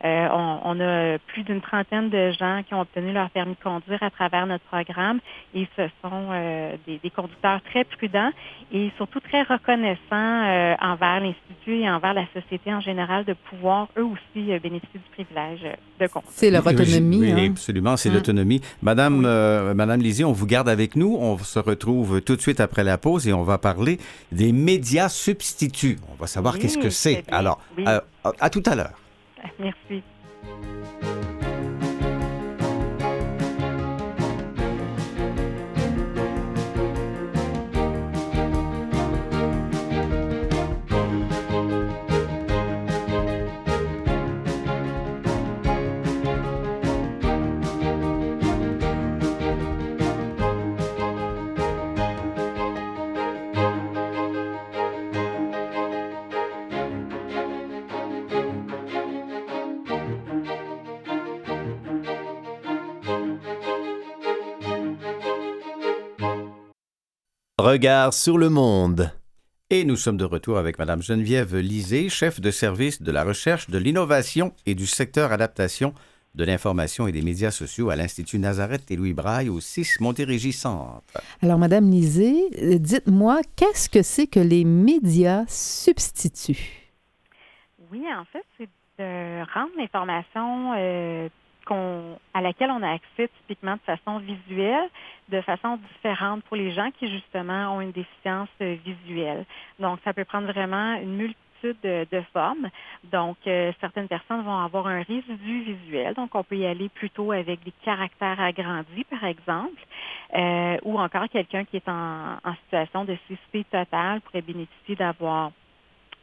[0.03, 4.03] Euh, on, a plus d'une trentaine de gens qui ont obtenu leur permis de conduire
[4.03, 5.19] à travers notre programme
[5.55, 8.31] et ce sont euh, des, conducteurs très prudents
[8.71, 14.03] et surtout très reconnaissants envers l'Institut et envers la société en général de pouvoir eux
[14.03, 15.65] aussi bénéficier du privilège
[15.99, 16.31] de conduire.
[16.31, 17.33] C'est leur autonomie.
[17.41, 18.61] Oui, absolument, c'est l'autonomie.
[18.81, 21.15] Madame, euh, Madame Lizier, on vous garde avec nous.
[21.19, 23.99] On se retrouve tout de suite après la pause et on va parler
[24.31, 25.97] des médias substituts.
[26.11, 27.23] On va savoir qu'est-ce que c'est.
[27.29, 27.99] Alors, euh,
[28.39, 28.99] à tout à l'heure.
[29.59, 30.03] Merci.
[67.59, 69.11] Regard sur le monde.
[69.71, 73.67] Et nous sommes de retour avec Mme Geneviève Lisée, chef de service de la recherche,
[73.67, 75.95] de l'innovation et du secteur adaptation
[76.35, 80.53] de l'information et des médias sociaux à l'Institut Nazareth et Louis Braille au 6 Montérégie
[80.53, 81.01] Centre.
[81.41, 86.93] Alors, Mme Lisée, dites-moi, qu'est-ce que c'est que les médias substituts?
[87.91, 91.27] Oui, en fait, c'est de rendre l'information euh,
[92.33, 94.89] à laquelle on a accès typiquement de façon visuelle,
[95.29, 99.45] de façon différente pour les gens qui justement ont une déficience euh, visuelle.
[99.79, 101.37] Donc, ça peut prendre vraiment une multitude
[101.83, 102.69] de, formes.
[103.05, 106.13] Donc, euh, certaines personnes vont avoir un résidu visuel.
[106.13, 109.81] Donc, on peut y aller plutôt avec des caractères agrandis, par exemple,
[110.35, 115.51] euh, ou encore quelqu'un qui est en, en situation de cécité totale pourrait bénéficier d'avoir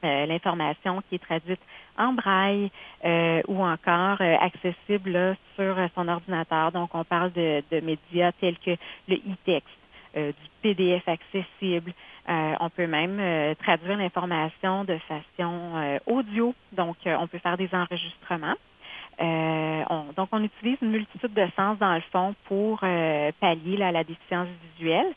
[0.04, 1.60] euh, l'information qui est traduite
[1.96, 2.70] en braille
[3.04, 6.72] euh, ou encore euh, accessible sur son ordinateur.
[6.72, 8.76] Donc, on parle de, médias tels que
[9.08, 9.68] le e-text,
[10.14, 11.92] du PDF accessible.
[12.28, 16.54] on peut même traduire l'information de façon audio.
[16.70, 18.54] Donc, on peut faire des enregistrements.
[20.16, 25.12] donc, on utilise une multitude de sens dans le fond pour pallier la déficience visuelle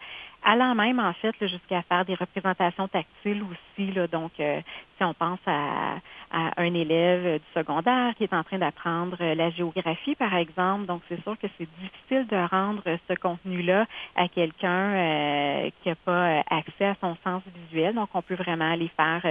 [0.48, 3.92] allant même, en fait, jusqu'à faire des représentations tactiles aussi.
[3.92, 4.62] Là, donc, euh,
[4.98, 5.98] si on pense à,
[6.32, 11.02] un élève du secondaire qui est en train d'apprendre euh, la géographie, par exemple, donc
[11.08, 16.44] c'est sûr que c'est difficile de rendre ce contenu-là à quelqu'un euh, qui n'a pas
[16.50, 17.96] accès à son sens visuel.
[17.96, 19.22] Donc, on peut vraiment aller faire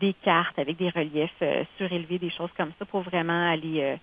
[0.00, 1.42] des cartes avec des reliefs
[1.76, 3.96] surélevés, des choses comme ça, pour vraiment aller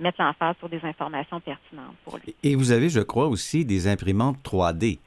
[0.00, 2.34] mettre l'emphase sur des informations pertinentes pour lui.
[2.42, 4.98] Et vous avez, je crois, aussi des imprimantes 3D.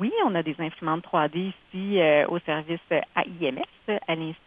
[0.00, 4.46] Oui, on a des imprimantes 3D ici au service AIMS à l'Institut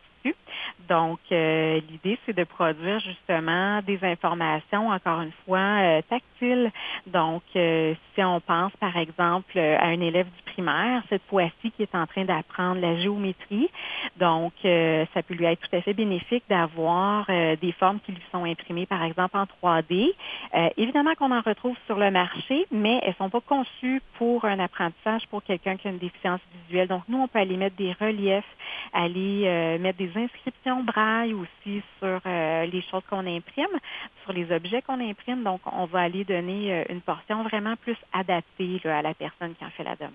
[0.88, 6.72] donc, euh, l'idée, c'est de produire justement des informations, encore une fois, euh, tactiles.
[7.08, 11.84] Donc, euh, si on pense, par exemple, à un élève du primaire, cette fois-ci, qui
[11.84, 13.70] est en train d'apprendre la géométrie,
[14.18, 18.44] donc, ça peut lui être tout à fait bénéfique d'avoir des formes qui lui sont
[18.44, 20.12] imprimées, par exemple, en 3D.
[20.78, 25.28] évidemment qu'on en retrouve sur le marché, mais elles sont pas conçues pour un apprentissage
[25.30, 26.88] pour quelqu'un qui a une déficience visuelle.
[26.88, 28.44] Donc, nous, on peut aller mettre des reliefs,
[28.94, 33.68] aller mettre des inscriptions braille aussi sur euh, les choses qu'on imprime,
[34.24, 35.44] sur les objets qu'on imprime.
[35.44, 39.66] Donc, on va aller donner euh, une portion vraiment plus adaptée à la personne qui
[39.66, 40.14] en fait la demande.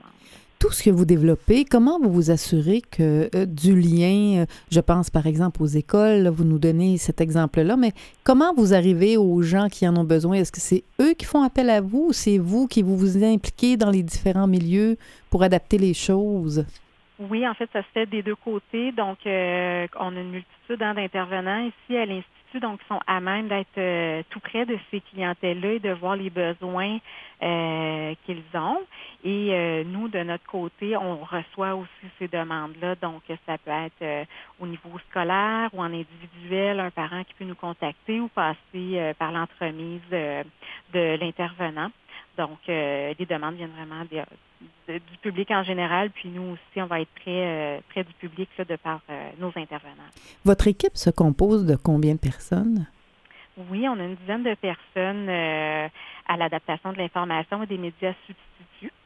[0.59, 5.11] Tout ce que vous développez, comment vous vous assurez que euh, du lien, je pense
[5.11, 9.69] par exemple aux écoles, vous nous donnez cet exemple-là, mais comment vous arrivez aux gens
[9.69, 10.37] qui en ont besoin?
[10.37, 13.23] Est-ce que c'est eux qui font appel à vous ou c'est vous qui vous vous
[13.23, 14.97] impliquez dans les différents milieux
[15.29, 16.65] pour adapter les choses?
[17.19, 18.91] Oui, en fait, ça se fait des deux côtés.
[18.93, 23.21] Donc, euh, on a une multitude hein, d'intervenants ici à l'Institut, donc qui sont à
[23.21, 26.99] même d'être euh, tout près de ces clientèles-là et de voir les besoins
[27.43, 28.81] euh, qu'ils ont.
[29.25, 32.95] Et nous, de notre côté, on reçoit aussi ces demandes-là.
[32.97, 34.27] Donc, ça peut être
[34.61, 39.33] au niveau scolaire ou en individuel, un parent qui peut nous contacter ou passer par
[39.33, 41.91] l'entremise de l'intervenant.
[42.37, 44.05] Donc, les demandes viennent vraiment
[44.89, 48.49] du public en général, puis nous aussi, on va être près, euh, près du public
[48.59, 50.11] de par euh, nos intervenants.
[50.45, 52.87] Votre équipe se compose de combien de personnes?
[53.71, 55.89] Oui, on a une dizaine de personnes euh,
[56.29, 58.54] à l'adaptation de l'information et des médias substituts.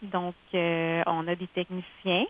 [0.02, 2.24] Donc, on a des techniciens,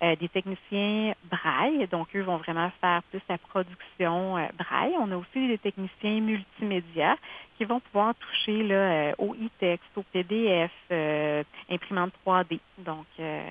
[0.00, 1.86] des techniciens braille.
[1.90, 4.94] Donc, eux vont vraiment faire plus la production braille.
[5.00, 7.16] On a aussi des techniciens multimédia
[7.62, 12.58] qui vont pouvoir toucher là, euh, au e-text, au PDF, euh, imprimante 3D.
[12.78, 13.42] Donc, euh,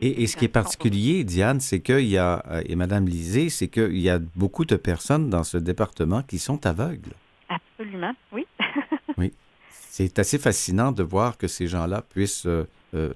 [0.00, 3.98] et, ce qui est particulier, Diane, c'est qu'il y a, et Madame Lisée, c'est qu'il
[3.98, 7.12] y a beaucoup de personnes dans ce département qui sont aveugles.
[7.48, 8.41] Absolument, oui.
[9.94, 12.64] C'est assez fascinant de voir que ces gens-là puissent euh,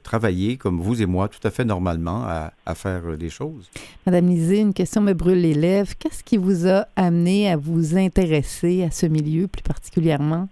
[0.02, 3.70] travailler comme vous et moi tout à fait normalement à, faire euh, des choses.
[4.04, 5.92] Madame Lisée, une question me brûle les lèvres.
[5.98, 10.50] Qu'est-ce qui vous a amené à vous intéresser à ce milieu plus particulièrement?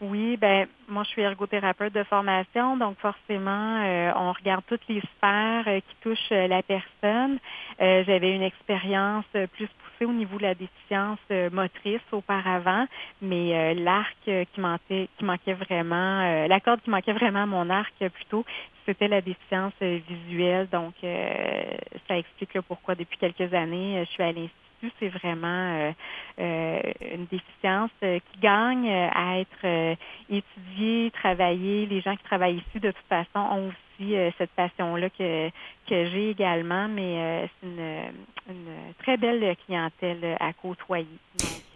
[0.00, 5.00] Oui, ben moi je suis ergothérapeute de formation, donc forcément euh, on regarde toutes les
[5.00, 7.38] sphères qui touchent la personne.
[7.78, 9.68] J'avais une expérience plus
[10.04, 12.86] au niveau de la déficience euh, motrice auparavant,
[13.22, 17.70] mais euh, l'arc qui manquait, qui manquait vraiment, la corde qui manquait vraiment à mon
[17.70, 18.44] arc plutôt,
[18.84, 20.68] c'était la déficience visuelle.
[20.70, 24.63] Donc, ça explique pourquoi depuis quelques années, je suis à l'Institut
[25.00, 25.92] c'est vraiment
[26.38, 29.96] une déficience qui gagne à être
[30.30, 31.86] étudiée, travaillée.
[31.86, 35.48] Les gens qui travaillent ici, de toute façon, ont aussi cette passion-là que,
[35.88, 38.54] que j'ai également, mais c'est une,
[38.98, 41.06] très belle clientèle à côtoyer.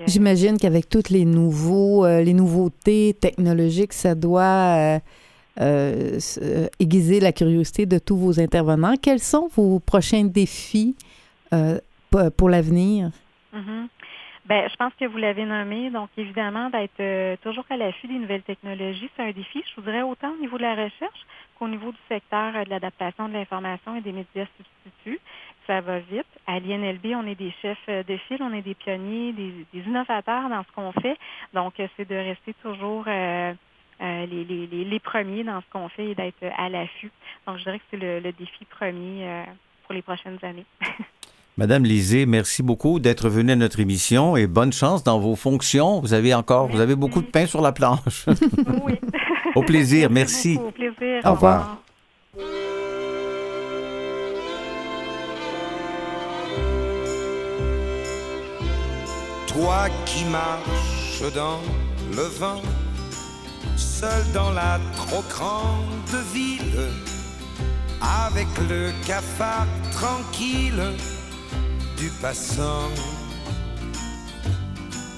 [0.01, 5.01] Euh, J'imagine qu'avec toutes les nouveaux, euh, les nouveautés technologiques, ça doit
[5.61, 6.19] euh,
[6.79, 8.95] aiguiser la curiosité de tous vos intervenants.
[9.01, 10.95] Quels sont vos prochains défis
[12.37, 13.11] pour l'avenir?
[14.47, 15.91] Ben, je pense que vous l'avez nommé.
[15.91, 20.33] Donc, évidemment, d'être toujours à l'affût des nouvelles technologies, c'est un défi, je voudrais, autant
[20.33, 21.27] au niveau de la recherche
[21.59, 25.21] qu'au niveau du secteur de l'adaptation de l'information et des médias substituts
[25.69, 26.27] ça va vite.
[26.47, 30.65] À l'INLB, on est des chefs de file, on est des pionniers, des, innovateurs dans
[30.65, 31.17] ce qu'on fait.
[31.53, 33.53] Donc, euh, c'est de rester toujours euh,
[34.01, 37.13] euh, les, premiers dans ce qu'on fait et d'être à l'affût.
[37.47, 39.45] Donc, je dirais que c'est le, défi premier
[39.85, 40.67] pour les prochaines années.
[41.59, 45.99] Madame Lisée, merci beaucoup d'être venue à notre émission et bonne chance dans vos fonctions.
[45.99, 48.27] Vous avez encore, vous avez beaucoup de pain sur la planche.
[48.87, 48.95] oui.
[49.57, 50.57] Au plaisir, merci.
[50.57, 51.21] Au plaisir.
[51.25, 51.79] Au revoir.
[59.49, 61.59] Toi qui marches dans
[62.17, 62.63] le vent,
[63.75, 66.87] seul dans la trop grande ville,
[68.01, 70.95] avec le cafard tranquille
[71.99, 72.91] du passant.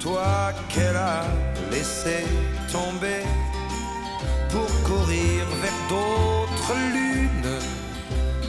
[0.01, 1.25] Toi qu'elle a
[1.71, 2.25] laissé
[2.73, 3.23] tomber
[4.49, 7.59] pour courir vers d'autres lunes,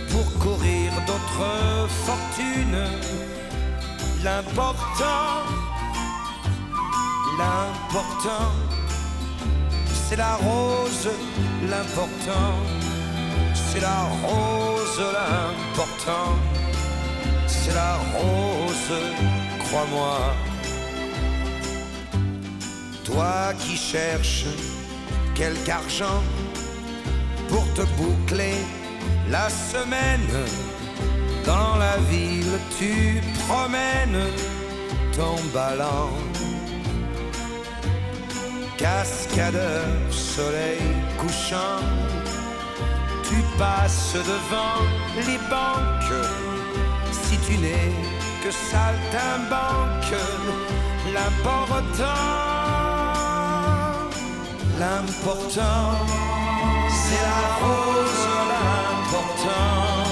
[0.09, 2.87] pour courir d'autres fortunes.
[4.23, 5.51] L'important
[7.37, 8.51] L'important,
[10.03, 11.09] c'est la rose,
[11.67, 12.53] l'important,
[13.53, 16.35] c'est la rose, l'important,
[17.51, 18.93] c'est la rose,
[19.63, 20.17] crois-moi.
[23.03, 24.45] Toi qui cherches
[25.35, 26.21] quelque argent
[27.49, 28.57] pour te boucler
[29.29, 30.31] la semaine
[31.45, 34.25] dans la ville, tu promènes
[35.15, 36.09] ton ballon.
[38.77, 40.81] Cascadeur, soleil
[41.19, 41.83] couchant,
[43.27, 44.81] tu passes devant
[45.27, 46.50] les banques.
[47.11, 47.91] Si tu n'es
[48.43, 50.15] que saltimbanque,
[51.13, 52.05] l'important,
[54.79, 55.91] l'important,
[56.89, 60.03] c'est la rose, l'important,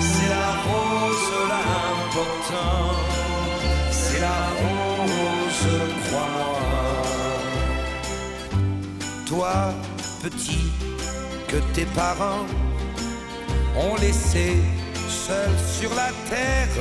[0.00, 2.84] c'est la rose, l'important,
[3.90, 5.68] c'est la rose,
[6.06, 6.58] crois-moi.
[9.26, 9.54] Toi,
[10.22, 10.70] petit,
[11.48, 12.46] que tes parents
[13.76, 14.56] ont laissé
[15.26, 16.76] seul sur la terre,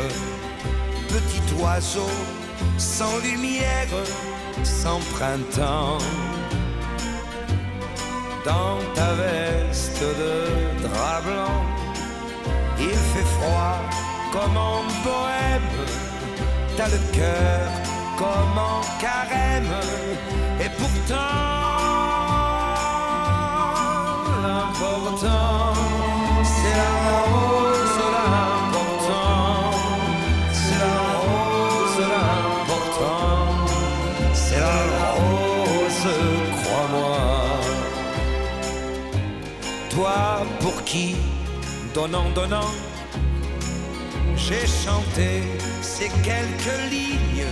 [1.14, 2.12] petit oiseau
[2.78, 3.94] sans lumière,
[4.64, 6.00] sans printemps.
[8.44, 10.34] Dans ta veste de
[10.86, 11.60] drap blanc,
[12.80, 13.78] il fait froid
[14.34, 15.72] comme en bohème,
[16.78, 17.68] t'as le cœur
[18.18, 19.76] comme en carême,
[20.64, 21.42] et pourtant
[24.44, 26.11] l'important
[40.92, 41.16] qui,
[41.94, 42.74] donnant, donnant,
[44.36, 45.44] j'ai chanté
[45.82, 47.52] ces quelques lignes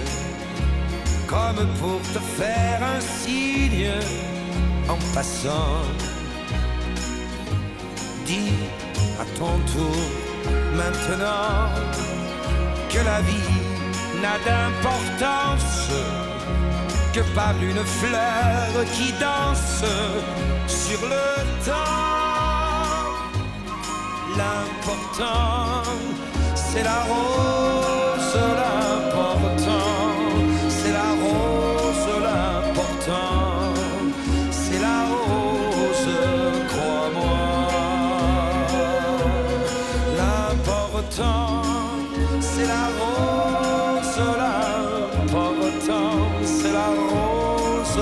[1.25, 3.93] comme pour te faire un signe
[4.89, 5.85] en passant.
[8.25, 8.59] Dis
[9.21, 10.01] à ton tour
[10.75, 11.69] maintenant
[12.91, 13.57] que la vie
[14.21, 15.91] n'a d'importance
[17.13, 19.85] que par une fleur qui danse
[20.67, 22.18] sur le temps.
[24.39, 25.83] L'important,
[26.55, 29.73] c'est la rose, l'important,
[30.69, 33.73] c'est la rose, l'important,
[34.49, 36.09] c'est la rose,
[36.71, 37.41] crois-moi.
[40.21, 41.51] L'important,
[42.39, 46.15] c'est la rose, l'important,
[46.45, 47.99] c'est la rose,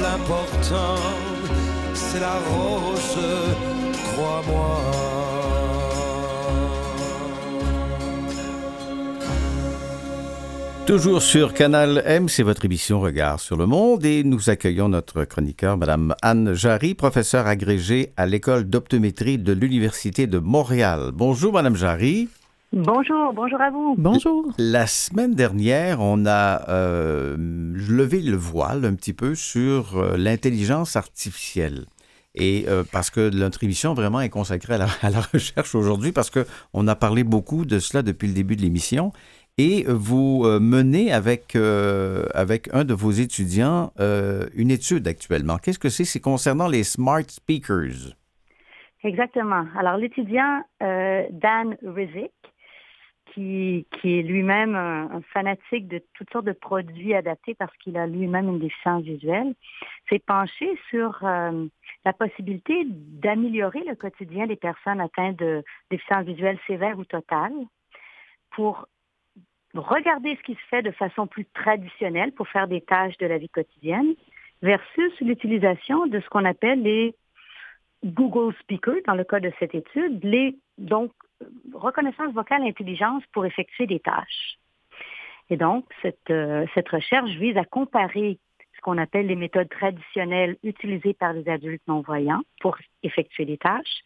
[0.00, 1.00] l'important,
[1.92, 3.18] c'est la rose,
[4.14, 5.11] crois-moi.
[10.92, 15.24] Toujours sur Canal M, c'est votre émission Regard sur le monde et nous accueillons notre
[15.24, 21.12] chroniqueur, Madame Anne Jarry, professeure agrégée à l'école d'optométrie de l'Université de Montréal.
[21.14, 22.28] Bonjour, Madame Jarry.
[22.74, 23.94] Bonjour, bonjour à vous.
[23.96, 24.52] Bonjour.
[24.58, 30.96] La semaine dernière, on a euh, levé le voile un petit peu sur euh, l'intelligence
[30.96, 31.86] artificielle.
[32.34, 36.12] Et euh, parce que notre émission vraiment est consacrée à la, à la recherche aujourd'hui,
[36.12, 39.12] parce qu'on a parlé beaucoup de cela depuis le début de l'émission.
[39.58, 45.58] Et vous euh, menez avec, euh, avec un de vos étudiants euh, une étude actuellement.
[45.58, 46.04] Qu'est-ce que c'est?
[46.04, 48.16] C'est concernant les smart speakers.
[49.04, 49.66] Exactement.
[49.76, 52.32] Alors, l'étudiant euh, Dan Rizik,
[53.26, 57.96] qui, qui est lui-même un, un fanatique de toutes sortes de produits adaptés parce qu'il
[57.96, 59.54] a lui-même une déficience visuelle,
[60.08, 61.66] s'est penché sur euh,
[62.04, 67.52] la possibilité d'améliorer le quotidien des personnes atteintes de déficience visuelle sévère ou totale
[68.50, 68.86] pour
[69.74, 73.38] regarder ce qui se fait de façon plus traditionnelle pour faire des tâches de la
[73.38, 74.14] vie quotidienne
[74.62, 77.14] versus l'utilisation de ce qu'on appelle les
[78.04, 81.12] Google Speakers, dans le cas de cette étude, les, donc,
[81.72, 84.58] reconnaissance vocale intelligence pour effectuer des tâches.
[85.50, 88.38] Et donc, cette, euh, cette recherche vise à comparer
[88.74, 94.02] ce qu'on appelle les méthodes traditionnelles utilisées par les adultes non-voyants pour effectuer des tâches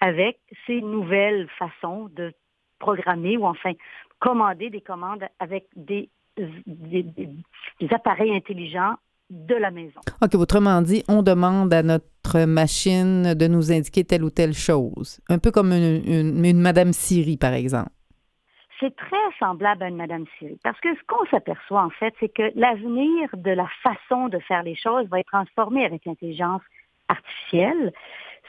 [0.00, 2.32] avec ces nouvelles façons de
[2.78, 3.72] programmer ou enfin
[4.18, 7.28] commander des commandes avec des, des, des,
[7.80, 8.94] des appareils intelligents
[9.30, 10.00] de la maison.
[10.22, 15.20] OK, autrement dit, on demande à notre machine de nous indiquer telle ou telle chose.
[15.28, 17.90] Un peu comme une, une, une Madame Siri, par exemple.
[18.80, 20.58] C'est très semblable à une Madame Siri.
[20.62, 24.62] Parce que ce qu'on s'aperçoit, en fait, c'est que l'avenir de la façon de faire
[24.62, 26.62] les choses va être transformé avec l'intelligence
[27.08, 27.92] artificielle.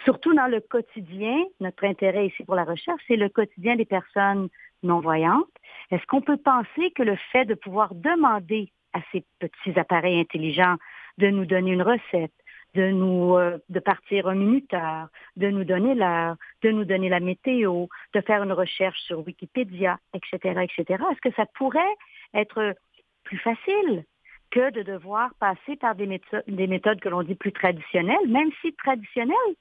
[0.03, 4.49] Surtout dans le quotidien, notre intérêt ici pour la recherche, c'est le quotidien des personnes
[4.83, 5.47] non-voyantes.
[5.91, 10.77] Est-ce qu'on peut penser que le fait de pouvoir demander à ces petits appareils intelligents
[11.17, 12.33] de nous donner une recette,
[12.75, 17.19] de nous euh, de partir un minuteur, de nous donner l'heure, de nous donner la
[17.19, 21.03] météo, de faire une recherche sur Wikipédia, etc., etc.
[21.11, 21.95] Est-ce que ça pourrait
[22.33, 22.75] être
[23.23, 24.05] plus facile
[24.51, 28.49] que de devoir passer par des méthodes, des méthodes que l'on dit plus traditionnelles, même
[28.61, 29.55] si traditionnelles,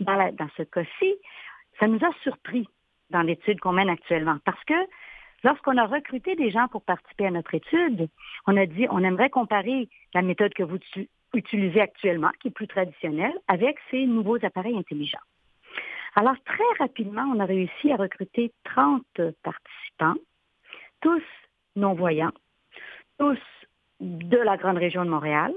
[0.00, 1.16] dans, ce cas-ci,
[1.78, 2.66] ça nous a surpris
[3.10, 4.74] dans l'étude qu'on mène actuellement parce que
[5.44, 8.08] lorsqu'on a recruté des gens pour participer à notre étude,
[8.46, 10.78] on a dit on aimerait comparer la méthode que vous
[11.34, 15.18] utilisez actuellement, qui est plus traditionnelle, avec ces nouveaux appareils intelligents.
[16.16, 19.04] Alors, très rapidement, on a réussi à recruter 30
[19.42, 20.20] participants,
[21.00, 21.22] tous
[21.76, 22.32] non-voyants,
[23.18, 23.38] tous
[24.00, 25.52] de la grande région de Montréal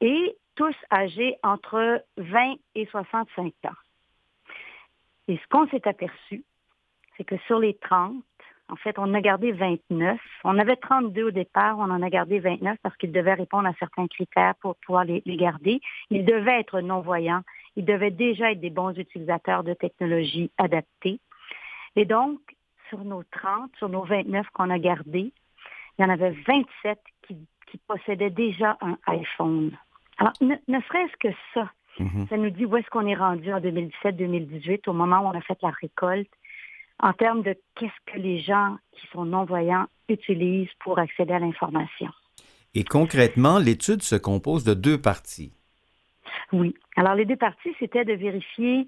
[0.00, 3.70] et tous âgés entre 20 et 65 ans.
[5.28, 6.44] Et ce qu'on s'est aperçu,
[7.16, 8.22] c'est que sur les 30,
[8.68, 10.18] en fait, on a gardé 29.
[10.42, 13.74] On avait 32 au départ, on en a gardé 29 parce qu'ils devaient répondre à
[13.78, 15.80] certains critères pour pouvoir les, garder.
[16.10, 17.42] Ils devaient être non-voyants.
[17.76, 21.20] Ils devaient déjà être des bons utilisateurs de technologies adaptées.
[21.94, 22.40] Et donc,
[22.88, 25.32] sur nos 30, sur nos 29 qu'on a gardés,
[25.98, 27.36] il y en avait 27 qui,
[27.86, 29.76] possédaient déjà un iPhone.
[30.18, 32.28] Alors, ne, serait-ce que ça, mm-hmm.
[32.28, 35.40] ça nous dit où est-ce qu'on est rendu en 2017-2018, au moment où on a
[35.42, 36.30] fait la récolte
[37.02, 42.10] en termes de qu'est-ce que les gens qui sont non-voyants utilisent pour accéder à l'information.
[42.74, 45.52] Et concrètement, l'étude se compose de deux parties.
[46.52, 46.74] Oui.
[46.96, 48.86] Alors, les deux parties, c'était de vérifier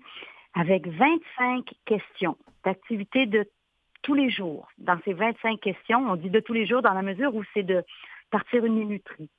[0.55, 3.47] avec 25 questions d'activités de
[4.03, 4.69] tous les jours.
[4.79, 7.63] Dans ces 25 questions, on dit de tous les jours dans la mesure où c'est
[7.63, 7.85] de
[8.31, 9.31] partir une minuterie,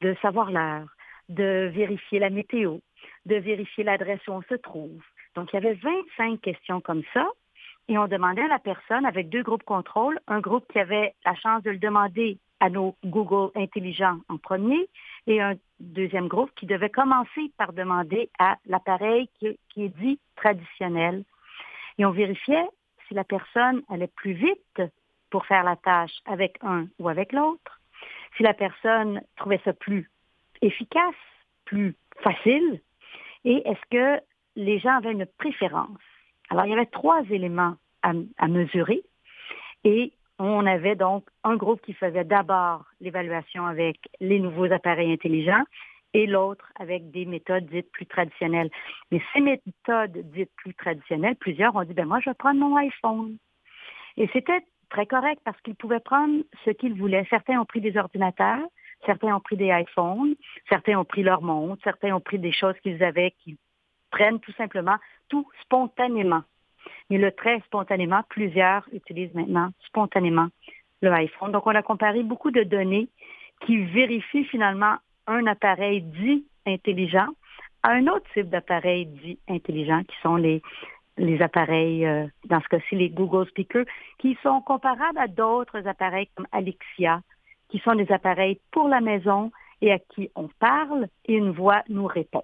[0.00, 0.88] de savoir l'heure,
[1.28, 2.78] de vérifier la météo,
[3.26, 5.02] de vérifier l'adresse où on se trouve.
[5.34, 7.26] Donc, il y avait 25 questions comme ça
[7.88, 11.34] et on demandait à la personne avec deux groupes contrôle, un groupe qui avait la
[11.34, 14.88] chance de le demander à nos Google intelligents en premier
[15.26, 21.24] et un deuxième groupe qui devait commencer par demander à l'appareil qui, est dit traditionnel.
[21.98, 22.68] Et on vérifiait
[23.06, 24.82] si la personne allait plus vite
[25.30, 27.80] pour faire la tâche avec un ou avec l'autre,
[28.36, 30.10] si la personne trouvait ça plus
[30.62, 31.14] efficace,
[31.64, 32.80] plus facile,
[33.44, 34.22] et est-ce que
[34.56, 35.98] les gens avaient une préférence?
[36.50, 39.02] Alors, il y avait trois éléments à, mesurer
[39.84, 45.64] et on avait donc un groupe qui faisait d'abord l'évaluation avec les nouveaux appareils intelligents
[46.14, 48.70] et l'autre avec des méthodes dites plus traditionnelles.
[49.10, 52.76] Mais ces méthodes dites plus traditionnelles, plusieurs ont dit, ben moi, je vais prendre mon
[52.76, 53.36] iPhone.
[54.16, 57.26] Et c'était très correct parce qu'ils pouvaient prendre ce qu'ils voulaient.
[57.28, 58.66] Certains ont pris des ordinateurs,
[59.06, 60.34] certains ont pris des iPhones,
[60.68, 63.56] certains ont pris leur montre, certains ont pris des choses qu'ils avaient, qu'ils
[64.10, 64.96] prennent tout simplement
[65.28, 66.42] tout spontanément.
[67.10, 70.48] Mais le très spontanément, plusieurs utilisent maintenant spontanément
[71.02, 71.52] le iPhone.
[71.52, 73.08] Donc, on a comparé beaucoup de données
[73.66, 74.96] qui vérifient finalement
[75.26, 77.28] un appareil dit intelligent
[77.82, 80.62] à un autre type d'appareil dit intelligent, qui sont les,
[81.40, 83.86] appareils, euh, dans ce cas-ci, les Google Speakers,
[84.18, 87.20] qui sont comparables à d'autres appareils comme Alexia,
[87.68, 89.50] qui sont des appareils pour la maison
[89.80, 92.42] et à qui on parle et une voix nous répond.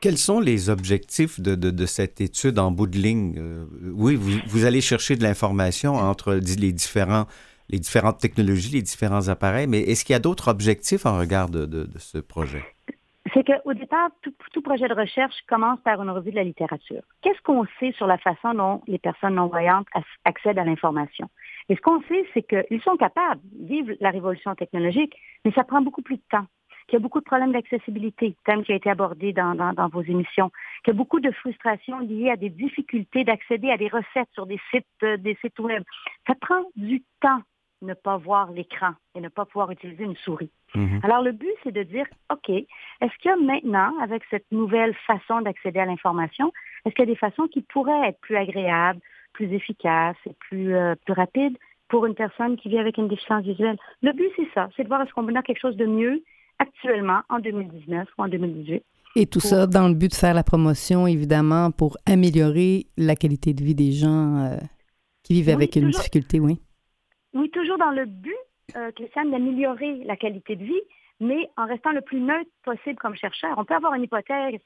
[0.00, 3.36] Quels sont les objectifs de, de, cette étude en bout de ligne?
[3.38, 7.26] Euh, oui, vous, vous, allez chercher de l'information entre les, différents,
[7.68, 11.50] les différentes technologies, les différents appareils, mais est-ce qu'il y a d'autres objectifs en regard
[11.50, 12.64] de, de ce projet?
[13.32, 17.02] C'est qu'au départ, tout, tout, projet de recherche commence par une revue de la littérature.
[17.22, 19.86] Qu'est-ce qu'on sait sur la façon dont les personnes non-voyantes
[20.24, 21.30] accèdent à l'information?
[21.68, 25.64] Et ce qu'on sait, c'est qu'ils sont capables, de vivre la révolution technologique, mais ça
[25.64, 26.46] prend beaucoup plus de temps
[26.86, 30.50] qu'il y a beaucoup de problèmes d'accessibilité, thème qui a été abordé dans, vos émissions,
[30.84, 34.46] qu'il y a beaucoup de frustrations liées à des difficultés d'accéder à des recettes sur
[34.46, 35.82] des sites, euh, des sites web.
[36.26, 37.40] Ça prend du temps
[37.82, 40.50] ne pas voir l'écran et ne pas pouvoir utiliser une souris.
[40.74, 41.00] Mhm.
[41.02, 44.94] Alors le but, c'est de dire, OK, est-ce qu'il y a maintenant, avec cette nouvelle
[45.06, 46.52] façon d'accéder à l'information,
[46.84, 49.00] est-ce qu'il y a des façons qui pourraient être plus agréables,
[49.32, 51.56] plus efficaces et plus, euh, plus rapides
[51.88, 53.76] pour une personne qui vit avec une déficience visuelle?
[54.02, 56.22] Le but, c'est ça, c'est de voir est-ce qu'on peut faire quelque chose de mieux
[56.58, 58.82] actuellement en 2019 ou en 2018.
[59.14, 63.52] Et tout ça dans le but de faire la promotion, évidemment, pour améliorer la qualité
[63.52, 64.56] de vie des gens euh,
[65.22, 66.58] qui vivent avec une difficulté, oui.
[67.34, 68.34] Oui, toujours dans le but,
[68.76, 70.80] euh, Christiane, d'améliorer la qualité de vie,
[71.20, 73.54] mais en restant le plus neutre possible comme chercheur.
[73.58, 74.60] On peut avoir une hypothèse,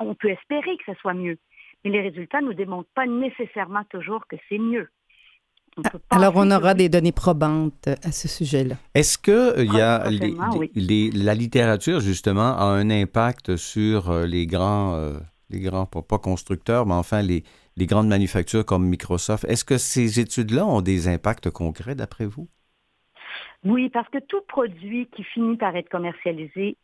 [0.00, 1.38] on peut espérer que ce soit mieux,
[1.84, 4.88] mais les résultats ne nous démontrent pas nécessairement toujours que c'est mieux.
[6.10, 8.76] Alors, on aura des données probantes à ce sujet-là.
[8.94, 10.04] Est-ce que il y a
[11.24, 15.18] la littérature, justement, a un impact sur euh, les grands, euh,
[15.50, 17.44] les grands pas, constructeurs, mais enfin les,
[17.76, 19.44] les grandes manufactures comme Microsoft?
[19.44, 22.48] Est-ce que ces études-là ont des impacts concrets, d'après vous?
[23.64, 26.76] Oui, parce que tout produit qui finit par être commercialisé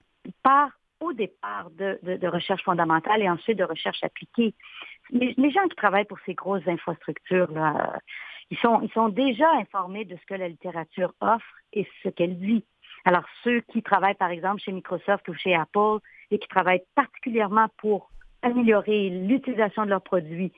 [0.42, 0.70] part
[1.00, 4.54] au départ de, de, recherche fondamentale et ensuite de recherche appliquée.
[5.10, 7.98] Les, les gens qui travaillent pour ces grosses infrastructures, là,
[8.50, 12.38] ils sont, ils sont déjà informés de ce que la littérature offre et ce qu'elle
[12.38, 12.64] dit.
[13.04, 15.98] Alors, ceux qui travaillent, par exemple, chez Microsoft ou chez Apple
[16.30, 18.10] et qui travaillent particulièrement pour
[18.42, 20.52] améliorer l'utilisation de leurs produits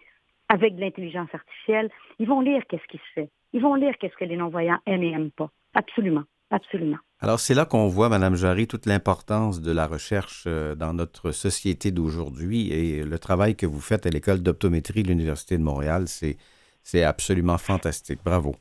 [0.49, 1.91] avec de l'intelligence artificielle.
[2.19, 3.31] Ils vont lire qu'est-ce qui se fait.
[3.53, 5.51] Ils vont lire qu'est-ce que les non-voyants aiment et n'aiment pas.
[5.75, 6.25] Absolument.
[6.51, 6.99] Absolument.
[7.21, 11.33] Alors, c'est là qu'on voit, Madame Jarry, toute l'importance de la recherche euh, dans notre
[11.33, 16.05] société d'aujourd'hui et le travail que vous faites à l'École d'optométrie de l'Université de Montréal,
[16.09, 18.21] c'est absolument fantastique.
[18.25, 18.55] Bravo.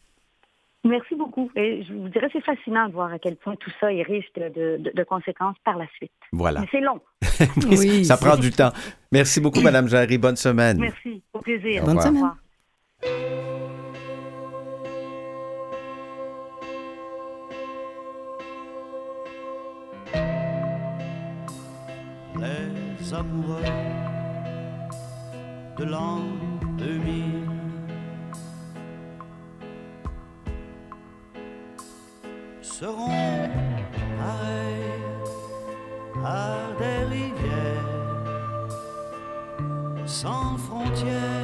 [0.85, 1.51] Merci beaucoup.
[1.55, 4.31] Et je vous dirais, c'est fascinant de voir à quel point tout ça est riche
[4.35, 6.11] de, de, conséquences par la suite.
[6.31, 6.61] Voilà.
[6.61, 7.01] Mais c'est long.
[7.71, 8.71] oui, ça prend du temps.
[9.11, 10.19] Merci beaucoup, Madame Jarry.
[10.19, 10.77] Bonne semaine.
[10.77, 11.23] Merci.
[11.33, 11.83] Au plaisir.
[11.83, 13.71] Bonne semaine.
[22.45, 23.63] Les amoureux
[25.77, 26.19] de l'an
[26.77, 27.49] 2000
[32.61, 33.07] seront
[34.17, 34.91] pareils
[36.23, 37.95] à des rivières
[40.05, 41.34] sans frontières.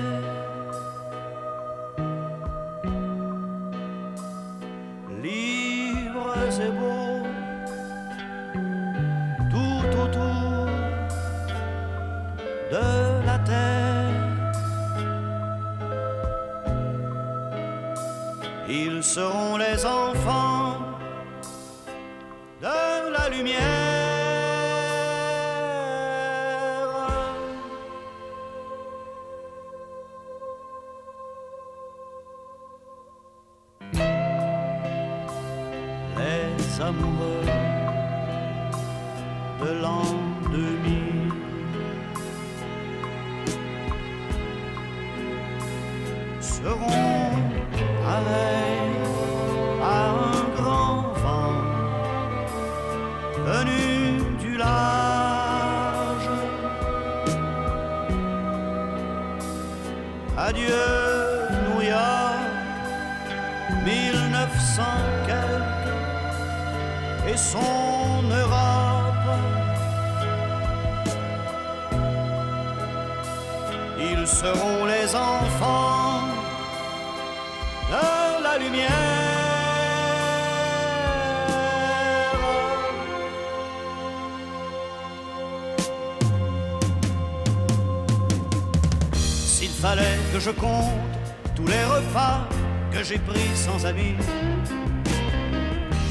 [92.92, 94.16] Que j'ai pris sans amis,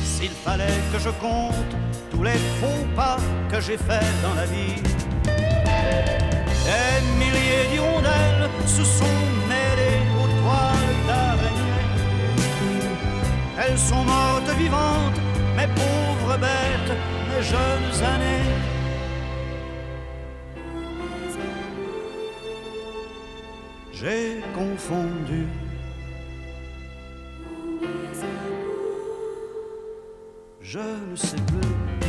[0.03, 1.77] s'il fallait que je compte
[2.11, 3.19] tous les faux pas
[3.51, 4.81] que j'ai faits dans la vie,
[6.69, 11.85] des milliers d'hirondelles se sont mêlées aux toiles d'araignée.
[13.59, 15.21] Elles sont mortes vivantes,
[15.57, 16.97] mes pauvres bêtes,
[17.29, 18.49] mes jeunes années.
[23.93, 25.47] J'ai confondu.
[30.73, 32.00] Je ne sais plus.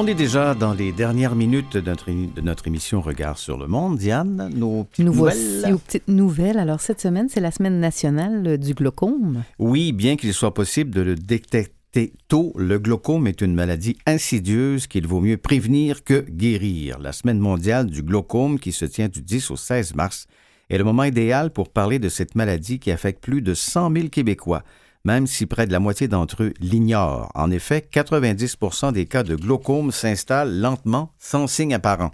[0.00, 1.80] On est déjà dans les dernières minutes de
[2.40, 3.98] notre, émission Regard sur le monde.
[3.98, 5.36] Diane, nos petites Nous nouvelles?
[5.60, 6.58] Voici aux petites nouvelles.
[6.60, 9.42] Alors, cette semaine, c'est la semaine nationale du glaucome.
[9.58, 11.77] Oui, bien qu'il soit possible de le détecter
[12.28, 16.98] tôt, le glaucome est une maladie insidieuse qu'il vaut mieux prévenir que guérir.
[16.98, 20.26] La semaine mondiale du glaucome, qui se tient du 10 au 16 mars,
[20.70, 24.08] est le moment idéal pour parler de cette maladie qui affecte plus de 100 000
[24.08, 24.62] Québécois,
[25.04, 27.30] même si près de la moitié d'entre eux l'ignorent.
[27.34, 32.10] En effet, 90% des cas de glaucome s'installent lentement, sans signe apparent.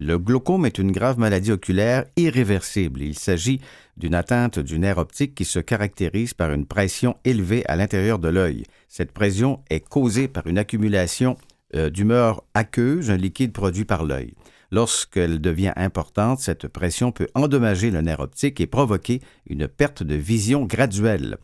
[0.00, 3.02] Le glaucome est une grave maladie oculaire irréversible.
[3.02, 3.60] Il s'agit
[3.96, 8.28] d'une atteinte du nerf optique qui se caractérise par une pression élevée à l'intérieur de
[8.28, 8.62] l'œil.
[8.86, 11.36] Cette pression est causée par une accumulation
[11.74, 14.34] euh, d'humeur aqueuse, un liquide produit par l'œil.
[14.70, 20.14] Lorsqu'elle devient importante, cette pression peut endommager le nerf optique et provoquer une perte de
[20.14, 21.38] vision graduelle.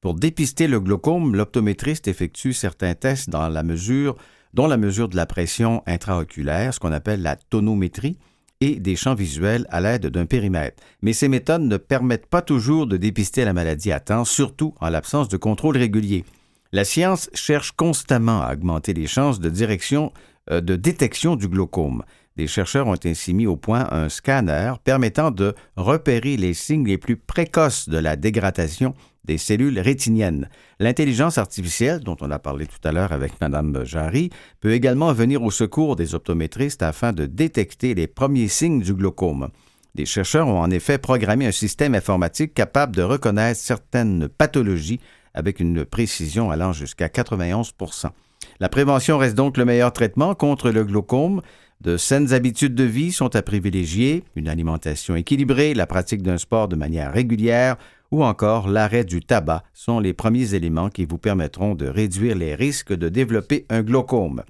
[0.00, 4.16] Pour dépister le glaucome, l'optométriste effectue certains tests dans la mesure,
[4.54, 8.18] dont la mesure de la pression intraoculaire, ce qu'on appelle la tonométrie,
[8.60, 10.82] et des champs visuels à l'aide d'un périmètre.
[11.02, 14.90] Mais ces méthodes ne permettent pas toujours de dépister la maladie à temps, surtout en
[14.90, 16.24] l'absence de contrôle régulier.
[16.72, 20.12] La science cherche constamment à augmenter les chances de, direction,
[20.50, 22.02] euh, de détection du glaucome.
[22.38, 26.96] Des chercheurs ont ainsi mis au point un scanner permettant de repérer les signes les
[26.96, 30.48] plus précoces de la dégradation des cellules rétiniennes.
[30.78, 34.30] L'intelligence artificielle, dont on a parlé tout à l'heure avec Mme Jarry,
[34.60, 39.48] peut également venir au secours des optométristes afin de détecter les premiers signes du glaucome.
[39.96, 45.00] Des chercheurs ont en effet programmé un système informatique capable de reconnaître certaines pathologies
[45.34, 48.10] avec une précision allant jusqu'à 91%
[48.60, 51.42] La prévention reste donc le meilleur traitement contre le glaucome.
[51.80, 56.66] De saines habitudes de vie sont à privilégier, une alimentation équilibrée, la pratique d'un sport
[56.66, 57.76] de manière régulière
[58.10, 62.56] ou encore l'arrêt du tabac sont les premiers éléments qui vous permettront de réduire les
[62.56, 64.42] risques de développer un glaucome.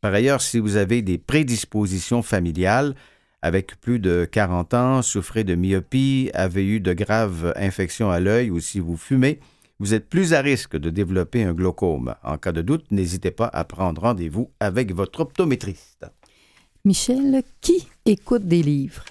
[0.00, 2.94] Par ailleurs, si vous avez des prédispositions familiales,
[3.42, 8.50] avec plus de 40 ans, souffrez de myopie, avez eu de graves infections à l'œil
[8.50, 9.40] ou si vous fumez,
[9.78, 12.14] vous êtes plus à risque de développer un glaucome.
[12.22, 16.06] En cas de doute, n'hésitez pas à prendre rendez-vous avec votre optométriste.
[16.86, 19.04] Michel, qui écoute des livres?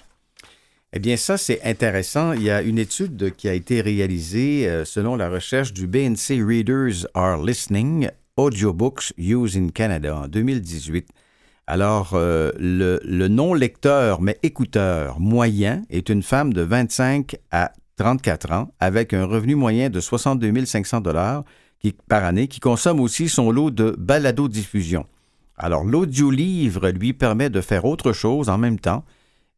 [0.94, 2.32] Eh bien, ça, c'est intéressant.
[2.32, 6.42] Il y a une étude qui a été réalisée euh, selon la recherche du BNC
[6.42, 8.08] Readers Are Listening,
[8.38, 11.06] Audiobooks Used in Canada en 2018.
[11.66, 18.52] Alors, euh, le, le non-lecteur, mais écouteur moyen est une femme de 25 à 34
[18.52, 21.44] ans avec un revenu moyen de 62 500 dollars
[22.08, 25.06] par année qui consomme aussi son lot de balado-diffusion.
[25.58, 29.04] Alors, l'audiolivre lui permet de faire autre chose en même temps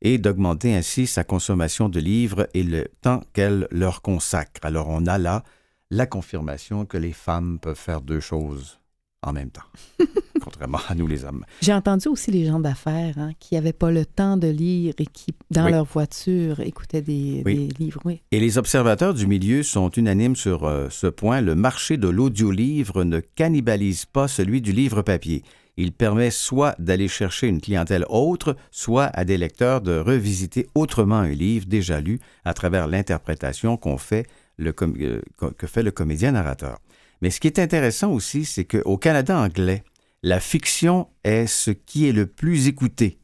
[0.01, 4.61] et d'augmenter ainsi sa consommation de livres et le temps qu'elle leur consacre.
[4.62, 5.42] Alors, on a là
[5.90, 8.78] la confirmation que les femmes peuvent faire deux choses
[9.22, 9.62] en même temps,
[10.40, 11.44] contrairement à nous les hommes.
[11.61, 15.07] J'ai entendu aussi les gens d'affaires hein, qui n'avaient pas le temps de lire et
[15.07, 15.72] qui, dans Oui.
[15.72, 17.66] leur voiture, écoutaient des, Oui.
[17.66, 18.01] des livres.
[18.05, 18.22] Oui.
[18.30, 21.40] Et les observateurs du milieu sont unanimes sur euh, ce point.
[21.40, 25.42] Le marché de l'audiolivre ne cannibalise pas celui du livre papier.
[25.80, 31.18] Il permet soit d'aller chercher une clientèle autre, soit à des lecteurs de revisiter autrement
[31.18, 35.20] un livre déjà lu à travers l'interprétation euh,
[35.56, 36.80] que fait le comédien narrateur.
[37.22, 39.84] Mais ce qui est intéressant aussi, c'est qu'au Canada anglais,
[40.24, 43.20] la fiction est ce qui est le plus écouté.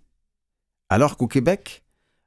[0.88, 1.82] Alors qu'au Québec,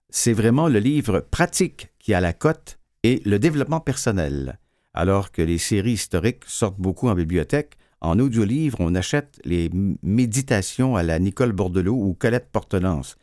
[0.09, 4.59] c'est vraiment le livre pratique qui a la cote et le développement personnel.
[4.93, 9.69] Alors que les séries historiques sortent beaucoup en bibliothèque, en audiolivre, on achète les
[10.03, 13.17] méditations à la Nicole Bordelot ou Colette Portenance,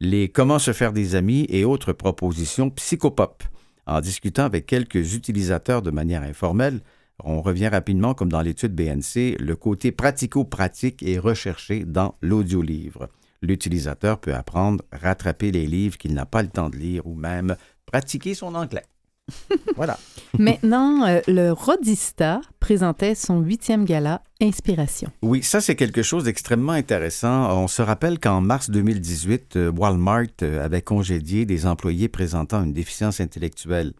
[0.00, 3.42] les Comment se faire des amis et autres propositions psychopop.
[3.86, 6.80] En discutant avec quelques utilisateurs de manière informelle,
[7.24, 13.08] on revient rapidement, comme dans l'étude BNC, le côté pratico-pratique est recherché dans l'audiolivre.
[13.42, 17.56] L'utilisateur peut apprendre, rattraper les livres qu'il n'a pas le temps de lire ou même
[17.84, 18.84] pratiquer son anglais.
[19.76, 19.98] voilà.
[20.38, 25.10] Maintenant, euh, le Rodista présentait son huitième gala Inspiration.
[25.22, 27.62] Oui, ça c'est quelque chose d'extrêmement intéressant.
[27.62, 32.72] On se rappelle qu'en mars 2018, euh, Walmart euh, avait congédié des employés présentant une
[32.72, 33.92] déficience intellectuelle.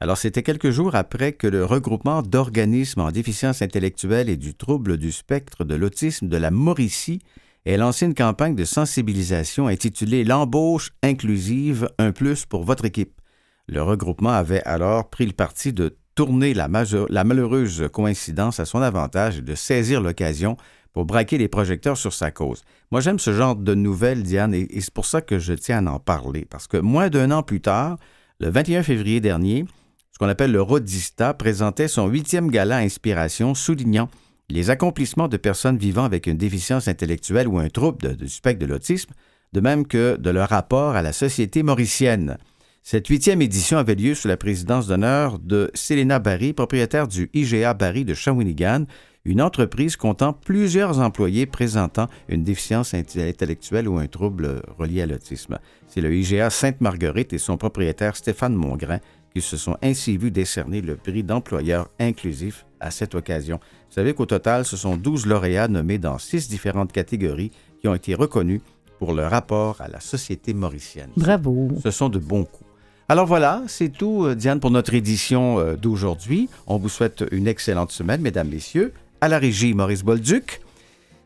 [0.00, 4.96] Alors c'était quelques jours après que le regroupement d'organismes en déficience intellectuelle et du trouble
[4.96, 7.20] du spectre de l'autisme de la Mauricie
[7.66, 13.21] ait lancé une campagne de sensibilisation intitulée L'embauche inclusive, un plus pour votre équipe.
[13.68, 19.38] Le regroupement avait alors pris le parti de tourner la, malheureuse coïncidence à son avantage
[19.38, 20.56] et de saisir l'occasion
[20.92, 22.62] pour braquer les projecteurs sur sa cause.
[22.90, 25.86] Moi, j'aime ce genre de nouvelles, Diane, et, et c'est pour ça que je tiens
[25.86, 27.96] à en parler, parce que moins d'un an plus tard,
[28.40, 29.64] le 21 février dernier,
[30.10, 34.10] ce qu'on appelle le Rodista présentait son huitième gala Inspiration, soulignant
[34.50, 38.70] les accomplissements de personnes vivant avec une déficience intellectuelle ou un trouble du spectre de
[38.70, 39.14] l'autisme,
[39.54, 42.36] de même que de leur rapport à la société mauricienne.
[42.84, 47.74] Cette huitième édition avait lieu sous la présidence d'honneur de Selena Barry, propriétaire du IGA
[47.74, 48.86] Barry de Shawinigan,
[49.24, 55.60] une entreprise comptant plusieurs employés présentant une déficience intellectuelle ou un trouble relié à l'autisme.
[55.86, 58.98] C'est le IGA Sainte-Marguerite et son propriétaire Stéphane Mongrain
[59.32, 63.60] qui se sont ainsi vus décerner le prix d'employeur inclusif à cette occasion.
[63.88, 67.94] Vous savez qu'au total, ce sont 12 lauréats nommés dans six différentes catégories qui ont
[67.94, 68.60] été reconnus
[68.98, 71.10] pour leur rapport à la société mauricienne.
[71.16, 71.70] Bravo.
[71.82, 72.71] Ce sont de bons coups.
[73.12, 76.48] Alors voilà, c'est tout, euh, Diane, pour notre édition euh, d'aujourd'hui.
[76.66, 78.94] On vous souhaite une excellente semaine, mesdames, messieurs.
[79.20, 80.62] À la régie, Maurice Bolduc.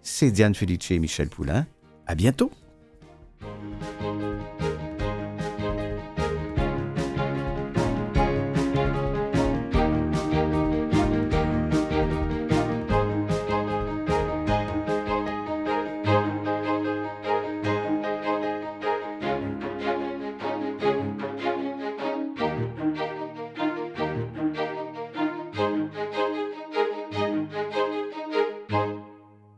[0.02, 1.64] C'est Diane Felice et Michel Poulain.
[2.08, 2.50] À bientôt.